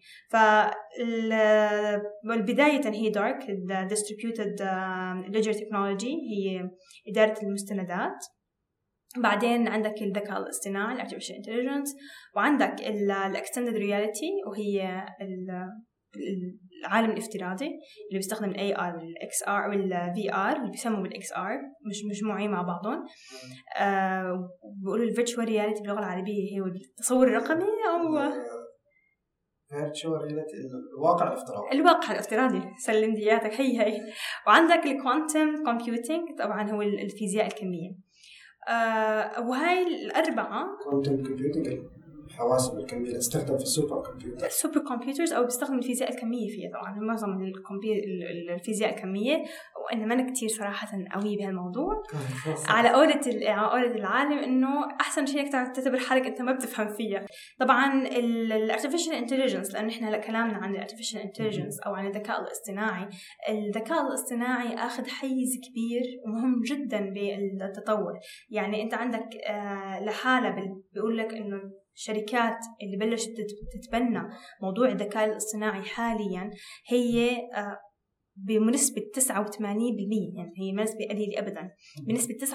فالبداية 2.25 2.91
هي 2.91 3.11
DARQ 3.11 3.43
Distributed 3.89 4.61
Ledger 5.35 5.55
Technology 5.55 6.15
هي 6.33 6.71
إدارة 7.09 7.43
المستندات 7.43 8.27
بعدين 9.17 9.69
عندك 9.69 10.03
الذكاء 10.03 10.39
الاصطناعي 10.39 10.95
ال 10.95 11.01
Artificial 11.01 11.35
Intelligence 11.35 11.91
وعندك 12.37 12.81
ال 12.81 13.37
Extended 13.37 13.75
Reality 13.75 14.49
وهي 14.49 15.07
العالم 16.81 17.11
الافتراضي 17.11 17.67
اللي 17.67 18.19
بيستخدم 18.19 18.51
ال 18.51 18.77
AR 18.77 18.97
وال 18.97 19.43
XR 19.49 19.69
وال 19.69 20.35
VR 20.35 20.57
اللي 20.57 20.71
بيسموا 20.71 21.03
بال 21.03 21.33
XR 21.33 21.59
مش 21.87 22.05
مجموعين 22.11 22.51
مع 22.51 22.63
بعضهم. 22.63 23.07
آه 23.79 24.49
بيقولوا 24.83 25.05
ال 25.05 25.10
virtual 25.10 25.47
reality 25.47 25.81
باللغة 25.81 25.99
العربية 25.99 26.53
هي 26.53 26.59
التصور 26.61 27.29
الرقمي. 27.29 27.65
أو 27.65 28.33
virtual 29.69 30.21
reality 30.21 30.57
الواقع 30.97 31.29
الافتراضي. 31.29 31.73
الواقع 31.73 32.13
الافتراضي. 32.13 32.63
سلم 32.79 33.15
دياتك. 33.15 33.61
هي 33.61 33.81
هي. 33.81 34.01
وعندك 34.47 34.87
ال 34.87 34.97
quantum 34.97 35.65
computing 35.65 36.39
طبعا 36.39 36.71
هو 36.71 36.83
الفيزياء 36.83 37.47
الكمية. 37.47 37.91
آه 38.69 39.49
وهاي 39.49 39.83
الأربعة 39.83 40.67
quantum 40.85 41.23
computing 41.23 41.98
الحواسب 42.31 42.79
الكمية 42.79 43.13
تستخدم 43.13 43.57
في 43.57 43.63
ال 43.63 43.70
super 43.70 44.03
computer 44.03 44.47
ال 44.47 44.52
super 44.52 44.79
computers 44.79 45.33
أو 45.33 45.45
بيستخدم 45.45 45.79
الفيزياء 45.79 46.11
الكمية 46.11 46.49
فيها 46.49 46.71
طبعا. 46.71 46.99
معظم 47.01 47.53
الفيزياء 48.51 48.95
الكمية 48.95 49.45
وأنا 49.85 50.07
ما 50.07 50.31
كثير 50.31 50.49
صراحة 50.49 50.89
قوي 51.15 51.37
بهالموضوع. 51.37 52.03
على 52.75 52.89
قولة 52.89 53.21
على 53.51 53.71
قولة 53.71 53.95
العالم 53.97 54.39
إنه 54.39 54.87
أحسن 55.01 55.27
شيء 55.27 55.41
إنك 55.41 55.53
تعتبر 55.53 55.99
حالك 55.99 56.27
أنت 56.27 56.43
ما 56.43 56.53
بتفهم 56.53 56.89
فيها. 56.89 57.27
طبعا 57.61 58.07
ال 58.07 58.16
artificial 58.16 59.13
intelligence 59.13 59.75
لأنه 59.75 59.89
إحنا 59.89 60.19
كلامنا 60.19 60.57
عن 60.57 60.75
ال 60.75 60.79
artificial 60.79 61.21
intelligence 61.21 61.81
أو 61.81 61.95
عن 61.95 62.07
الذكاء 62.07 62.41
الاصطناعي. 62.41 63.09
الذكاء 63.49 64.07
الاصطناعي 64.07 64.75
آخذ 64.75 65.09
حيز 65.09 65.61
كبير 65.69 66.03
ومهم 66.27 66.61
جدا 66.63 67.01
بالتطور. 67.11 68.13
يعني 68.51 68.83
أنت 68.83 68.95
عندك 68.95 69.37
آه، 69.47 70.05
لحالة 70.05 70.55
بيقول 70.95 71.19
لك 71.19 71.35
إنه 71.35 71.78
الشركات 71.99 72.59
اللي 72.83 72.97
بلشت 72.97 73.35
تتبنى 73.73 74.23
موضوع 74.63 74.89
الذكاء 74.89 75.25
الاصطناعي 75.25 75.83
حاليا 75.83 76.51
هي 76.89 77.37
آه، 77.55 77.79
بنسبة 78.47 79.03
89% 79.19 79.21
يعني 80.37 80.53
هي 80.59 80.73
ما 80.73 80.83
نسبة 80.83 81.05
قليلة 81.11 81.39
أبدا. 81.39 81.71
بنسبة 82.07 82.35
89% 82.35 82.49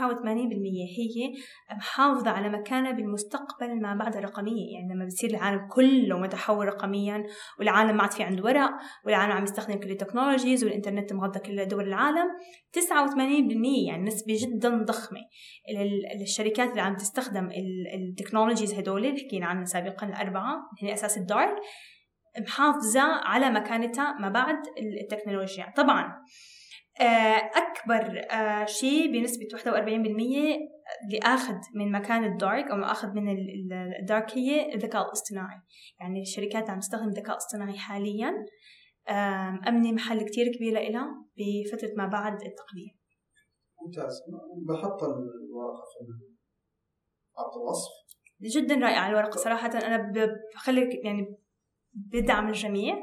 هي 0.98 1.34
محافظة 1.78 2.32
على 2.32 2.50
مكانها 2.50 2.92
بالمستقبل 2.92 3.82
ما 3.82 3.96
بعد 3.96 4.16
الرقمية 4.18 4.74
يعني 4.74 4.94
لما 4.94 5.06
بتصير 5.06 5.30
العالم 5.30 5.68
كله 5.68 6.20
متحول 6.20 6.68
رقميا 6.68 7.24
والعالم 7.60 7.98
ما 7.98 8.04
عاد 8.04 8.12
في 8.12 8.24
عنده 8.24 8.44
ورق 8.44 8.72
والعالم 9.06 9.32
عم 9.32 9.44
يستخدم 9.44 9.80
كل 9.80 9.92
التكنولوجيز 9.92 10.64
والإنترنت 10.64 11.14
مغطى 11.14 11.40
كل 11.40 11.66
دول 11.66 11.88
العالم 11.88 12.28
89% 12.78 13.88
يعني 13.88 14.04
نسبة 14.04 14.38
جدا 14.42 14.84
ضخمة. 14.84 15.20
الشركات 16.22 16.70
اللي 16.70 16.82
عم 16.82 16.96
تستخدم 16.96 17.50
التكنولوجيز 17.96 18.74
هدول 18.74 19.06
اللي 19.06 19.20
حكينا 19.20 19.46
عنها 19.46 19.66
سابقا 19.66 20.08
الأربعة 20.08 20.56
هي 20.80 20.94
أساس 20.94 21.18
الدارك. 21.18 21.56
محافظة 22.40 23.02
على 23.02 23.50
مكانتها 23.50 24.14
ما 24.20 24.30
بعد 24.30 24.56
التكنولوجيا. 25.02 25.74
طبعا 25.78 26.24
آه، 27.02 27.52
أكبر 27.56 28.22
آه، 28.32 28.66
شيء 28.66 29.12
بنسبة 29.12 29.48
41% 29.54 30.74
اللي 31.06 31.20
أخذ 31.24 31.56
من 31.76 31.92
مكان 31.92 32.24
الدارك 32.24 32.72
أو 32.72 32.84
أخذ 32.84 33.08
من 33.14 33.30
الدارك 34.02 34.38
هي 34.38 34.74
الذكاء 34.74 35.06
الاصطناعي. 35.06 35.60
يعني 36.00 36.22
الشركات 36.22 36.70
عم 36.70 36.80
تستخدم 36.80 37.08
الذكاء 37.08 37.32
الاصطناعي 37.32 37.78
حاليا 37.78 38.46
أمني 39.68 39.94
محل 39.94 40.22
كتير 40.22 40.52
كبير 40.56 40.74
لها 40.74 41.26
بفترة 41.38 41.90
ما 41.98 42.08
بعد 42.08 42.34
التقديم. 42.34 42.98
ممتاز. 43.82 44.22
بحط 44.68 45.04
الورقة 45.04 45.84
في 45.84 46.14
عرض 47.38 47.58
الوصف. 47.58 47.92
جدا 48.42 48.76
رائعة 48.76 49.10
الورقة 49.10 49.38
صراحة. 49.38 49.70
أنا 49.70 50.12
بخليك 50.56 51.06
يعني 51.06 51.43
بدعم 51.94 52.48
الجميع 52.48 52.96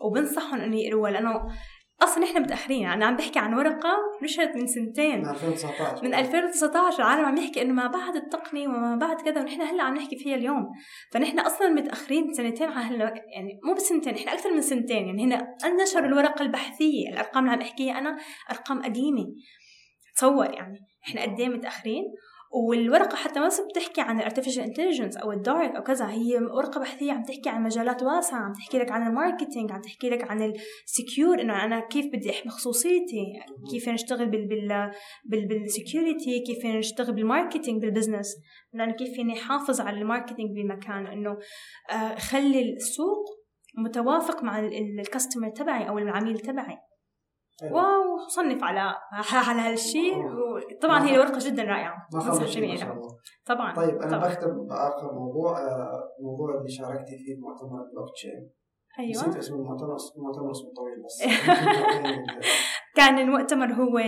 وبنصحهم 0.00 0.60
إنه 0.60 0.76
يقروها 0.76 1.10
لأنه 1.10 1.40
أصلا 2.02 2.24
إحنا 2.24 2.40
متأخرين 2.40 2.86
أنا 2.86 3.06
عم 3.06 3.16
بحكي 3.16 3.38
عن 3.38 3.54
ورقة 3.54 3.96
نشرت 4.22 4.56
من 4.56 4.66
سنتين. 4.66 5.18
من 5.20 5.28
2019 5.28 6.04
من 6.04 6.14
2019 6.14 6.98
العالم 6.98 7.24
عم 7.24 7.36
يحكي 7.36 7.62
إنه 7.62 7.72
ما 7.72 7.86
بعد 7.86 8.16
التقنية 8.16 8.68
وما 8.68 8.96
بعد 8.96 9.20
كذا 9.20 9.40
ونحن 9.40 9.60
هلأ 9.60 9.82
عم 9.82 9.94
نحكي 9.94 10.16
فيها 10.16 10.36
اليوم. 10.36 10.66
فنحن 11.12 11.40
أصلا 11.40 11.68
متأخرين 11.68 12.32
سنتين 12.32 12.68
على 12.68 12.86
هلأ 12.86 13.04
يعني 13.04 13.60
مو 13.64 13.74
بسنتين 13.74 14.14
إحنا 14.14 14.32
أكثر 14.32 14.52
من 14.54 14.60
سنتين. 14.60 15.06
يعني 15.06 15.24
هنا 15.24 15.56
نشروا 15.82 16.06
الورقه 16.06 16.42
البحثية 16.42 17.08
الأرقام 17.08 17.44
اللي 17.44 17.54
عم 17.54 17.60
أحكيها 17.60 17.98
أنا 17.98 18.18
أرقام 18.50 18.82
قديمة. 18.82 19.26
تصور 20.16 20.50
يعني 20.54 20.78
إحنا 21.08 21.22
قد 21.22 21.40
إيه 21.40 21.48
متأخرين 21.48 22.04
والورقة 22.52 23.16
حتى 23.16 23.40
ما 23.40 23.48
بتحكي 23.70 24.00
عن 24.00 24.18
ال 24.18 24.22
artificial 24.22 24.62
intelligence 24.62 25.16
أو 25.16 25.32
ال 25.32 25.41
DARQ 25.41 25.76
أو 25.76 25.82
كذا 25.82 26.10
هي 26.10 26.38
ورقة 26.38 26.80
بحثية 26.80 27.12
عم 27.12 27.22
تحكي 27.22 27.48
عن 27.48 27.62
مجالات 27.62 28.02
واسعة 28.02 28.38
عم 28.38 28.52
تحكي 28.52 28.78
لك 28.78 28.90
عن 28.90 29.06
ال 29.06 29.13
marketing 29.13 29.72
عم 29.72 29.80
تحكي 29.80 30.10
لك 30.10 30.30
عن 30.30 30.52
ال 30.84 30.92
secure 30.92 31.40
إنه 31.40 31.64
أنا 31.64 31.80
كيف 31.80 32.06
بدي 32.06 32.30
أحمي 32.30 32.50
خصوصيتي 32.50 33.24
كيف 33.70 33.88
نشتغل 33.88 34.30
بال 34.30 34.48
بال 34.48 34.90
بال 35.24 35.48
بال 35.48 35.66
security 35.66 36.40
كيف 36.40 36.66
نشتغل 36.66 37.14
بال 37.14 37.26
marketing 37.26 37.82
بال 37.82 37.93
business 37.93 38.36
لأنه 38.72 38.92
كيف 38.92 39.14
فيني 39.14 39.32
أحافظ 39.32 39.80
على 39.80 40.00
ال 40.00 40.05
marketing 40.05 40.50
بمكان 40.56 41.06
إنه 41.06 41.38
آه، 41.90 42.14
خلي 42.14 42.72
السوق 42.72 43.24
متوافق 43.78 44.42
مع 44.42 44.58
الكاستمر 44.58 45.50
تبعي 45.50 45.88
أو 45.88 45.98
العميل 45.98 46.38
تبعي. 46.38 46.78
واو 47.70 48.18
صنف 48.28 48.64
على 48.64 48.94
على 49.48 49.60
هالشيء 49.60 50.14
طبعا 50.82 51.08
هي 51.08 51.18
ورقه 51.18 51.38
جدا 51.38 51.62
رائعة. 51.62 52.08
ما 52.14 52.46
جميله 52.46 52.98
طبعا. 53.46 53.74
طيب 53.74 54.02
أنا 54.02 54.18
طبعا. 54.18 54.28
بختم 54.28 54.66
بآخر 54.66 55.12
موضوع 55.12 55.58
آه، 55.58 56.08
موضوع 56.22 56.58
اللي 56.58 56.68
شاركتي 56.68 57.18
فيه 57.18 57.36
مؤتمر 57.40 57.82
البلوك 57.84 58.14
تشين 58.14 58.50
أيوه. 58.98 59.10
نسيت 59.10 59.36
اسم 59.36 59.54
المؤتمر 59.54 59.96
المؤتمر 60.16 60.50
اسمه 60.50 60.72
طويل 60.76 61.02
بس. 61.04 61.22
كان 62.96 63.18
المؤتمر 63.18 63.72
هو 63.72 63.98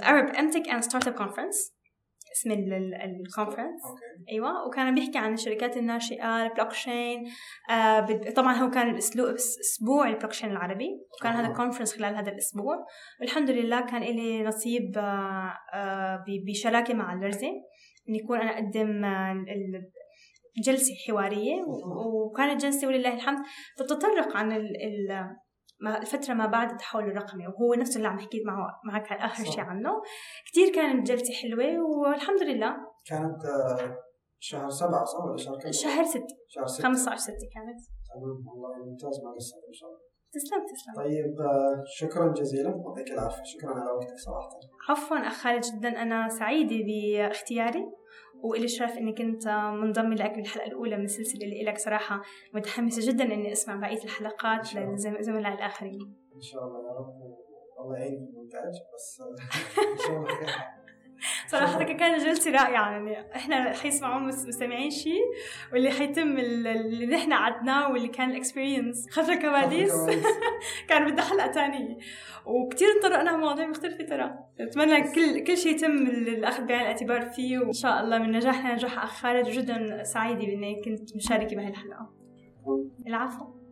Arab 0.00 0.34
Emtech 0.36 0.66
and 0.68 0.82
Startup 0.84 1.16
Conference. 1.18 1.74
اسم 2.34 2.50
ال 2.50 2.62
conference 2.62 3.80
أيوه. 4.32 4.66
وكان 4.66 4.94
بيحكي 4.94 5.18
عن 5.18 5.32
الشركات 5.34 5.76
الناشئة 5.76 6.42
البلوك 6.46 6.70
تشين 6.70 7.24
آه 7.70 8.06
طبعا 8.36 8.54
هو 8.54 8.70
كان 8.70 8.90
الاسلوب 8.90 9.34
أسبوع 9.34 10.08
البلوك 10.08 10.30
تشين 10.30 10.50
العربي. 10.50 10.88
وكان 11.20 11.32
هذا 11.32 11.48
ال 11.48 11.52
conference 11.52 11.96
خلال 11.96 12.16
هذا 12.16 12.32
الأسبوع. 12.32 12.86
والحمد 13.20 13.50
لله 13.50 13.80
كان 13.80 14.02
لي 14.02 14.42
نصيب 14.42 14.98
آه 14.98 15.52
آه 15.74 16.24
بشراكه 16.46 16.94
مع 16.94 17.12
الورزه 17.12 17.48
إني 18.08 18.18
يكون 18.18 18.40
أنا 18.40 18.50
أقدم 18.50 19.04
آه، 19.04 19.44
جلسة 20.64 20.94
حوارية. 21.08 21.54
وكانت 21.96 22.62
جلسة 22.62 22.88
ولله 22.88 23.14
الحمد 23.14 23.38
تتطرق 23.76 24.36
عن 24.36 24.52
ال 24.52 24.76
الفترة 25.82 26.34
ما 26.34 26.46
بعد 26.46 26.70
التحول 26.70 27.04
الرقمي 27.04 27.46
وهو 27.48 27.74
نفسه 27.74 27.96
اللي 27.96 28.08
عم 28.08 28.18
حكيت 28.18 28.46
معه 28.46 28.80
معك 28.84 29.12
آخر 29.12 29.44
شيء 29.44 29.60
عنه. 29.60 30.02
كثير 30.52 30.74
كانت 30.74 31.06
جلسة 31.06 31.34
حلوة 31.34 31.84
والحمد 31.98 32.42
لله. 32.42 32.76
كانت 33.04 33.44
آه، 33.44 33.96
شهر 34.38 34.70
سبعة 34.70 35.04
صح 35.04 35.24
ولا 35.24 35.36
شهر 35.36 35.58
كم؟ 35.58 35.72
شهر 35.72 36.04
ستة. 36.04 36.36
شهر 36.48 36.66
ستة. 36.66 36.82
15 36.82 37.16
ستة 37.16 37.48
كانت. 37.54 37.80
تمام 38.14 38.48
والله 38.48 38.84
ممتاز 38.84 39.24
ما 39.24 39.30
قصرت 39.30 39.64
إن 39.68 39.72
شاء 39.72 39.88
الله. 39.88 40.00
تسلم 40.32 40.66
تسلم. 40.66 41.04
طيب 41.04 41.40
آه، 41.40 41.82
شكرا 41.86 42.32
جزيلا 42.32 42.70
يعطيك 42.70 43.12
العافية. 43.12 43.42
شكرا 43.44 43.70
على 43.70 43.90
وقتك 43.90 44.16
صراحة. 44.16 44.48
عفوا 44.88 45.16
أخ 45.16 45.32
خالد 45.32 45.62
جدا 45.62 46.02
أنا 46.02 46.28
سعيدة 46.28 46.76
بإختياري. 46.86 47.84
وإلي 48.44 48.64
الشرف 48.64 48.98
إني 48.98 49.12
كنت 49.12 49.48
منضمة 49.48 50.14
لك 50.14 50.36
بالحلقة 50.36 50.66
الأولى 50.66 50.96
من 50.96 51.04
السلسلة 51.04 51.44
اللي 51.44 51.62
لك 51.62 51.78
صراحة 51.78 52.22
متحمسة 52.54 53.12
جدا 53.12 53.24
إني 53.24 53.52
أسمع 53.52 53.76
بقية 53.76 54.04
الحلقات 54.04 54.74
للزملاء 54.74 55.54
الآخرين. 55.54 56.16
إن 56.36 56.40
شاء 56.40 56.64
الله 56.64 56.78
يا 56.78 56.92
رب. 56.92 57.34
والله 57.76 57.98
يعين 57.98 58.18
في 58.18 58.30
المونتاج 58.30 58.74
بس 58.94 59.20
إن 59.92 59.98
شاء 59.98 60.16
الله 60.16 60.83
خير 61.24 61.60
صراحة 61.60 61.82
كانت 61.82 62.24
جلسة 62.24 62.50
رائعة 62.50 62.90
يعني 62.90 63.36
إحنا 63.36 63.72
حيسمعون 63.72 64.26
مستمعين 64.26 64.90
شيء 64.90 65.22
واللي 65.72 65.90
حيتم 65.90 66.38
اللي 66.38 67.06
نحن 67.06 67.32
عدناه 67.32 67.92
واللي 67.92 68.08
كان 68.08 68.30
الاكسبيرينس 68.30 69.10
خلف 69.10 69.30
الكواليس. 69.30 69.92
كان 70.88 71.10
بدها 71.10 71.24
حلقة 71.24 71.52
ثانية 71.52 71.96
وكثير 72.46 72.88
تطرقنا 73.00 73.36
مواضيع 73.36 73.66
مختلفة 73.66 74.04
ترى. 74.04 74.34
اتمنى 74.60 75.02
كل 75.02 75.44
كل 75.44 75.56
شيء 75.56 75.74
يتم 75.74 76.06
الأخذ 76.06 76.66
بعين 76.66 76.80
الاعتبار 76.80 77.26
فيه 77.26 77.58
وإن 77.58 77.72
شاء 77.72 78.00
الله 78.00 78.18
من 78.18 78.32
نجاح 78.32 78.66
لنجاح 78.66 79.02
اخ 79.02 79.20
خالد 79.20 79.48
وجدا 79.48 80.02
سعيدة 80.02 80.46
بإني 80.46 80.82
كنت 80.84 81.16
مشاركة 81.16 81.56
بهي 81.56 81.68
الحلقة. 81.68 82.10
العفو. 83.06 83.63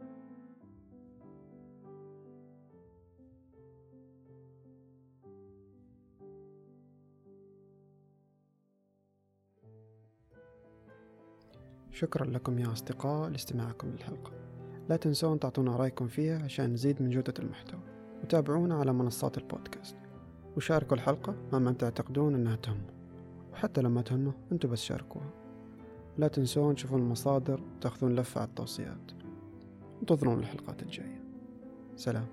شكرا 12.02 12.26
لكم 12.26 12.58
يا 12.58 12.72
أصدقاء 12.72 13.28
لاستماعكم 13.28 13.88
للحلقة. 13.88 14.32
لا 14.88 14.96
تنسون 14.96 15.38
تعطونا 15.38 15.76
رأيكم 15.76 16.08
فيها 16.08 16.44
عشان 16.44 16.72
نزيد 16.72 17.02
من 17.02 17.10
جودة 17.10 17.34
المحتوى. 17.38 17.80
وتابعونا 18.22 18.74
على 18.74 18.92
منصات 18.92 19.38
البودكاست. 19.38 19.96
وشاركوا 20.56 20.96
الحلقة 20.96 21.34
مع 21.52 21.58
من 21.58 21.76
تعتقدون 21.78 22.34
أنها 22.34 22.56
تهم. 22.56 22.82
وحتى 23.52 23.82
لما 23.82 24.02
تهمه 24.02 24.32
أنتوا 24.52 24.70
بس 24.70 24.82
شاركوها. 24.82 25.30
لا 26.18 26.28
تنسون 26.28 26.74
تشوفون 26.74 27.00
المصادر 27.00 27.62
وتاخذون 27.76 28.14
لفة 28.14 28.40
على 28.40 28.48
التوصيات. 28.48 29.12
انتظرون 30.00 30.38
الحلقات 30.38 30.82
الجاية. 30.82 31.22
سلام. 31.96 32.26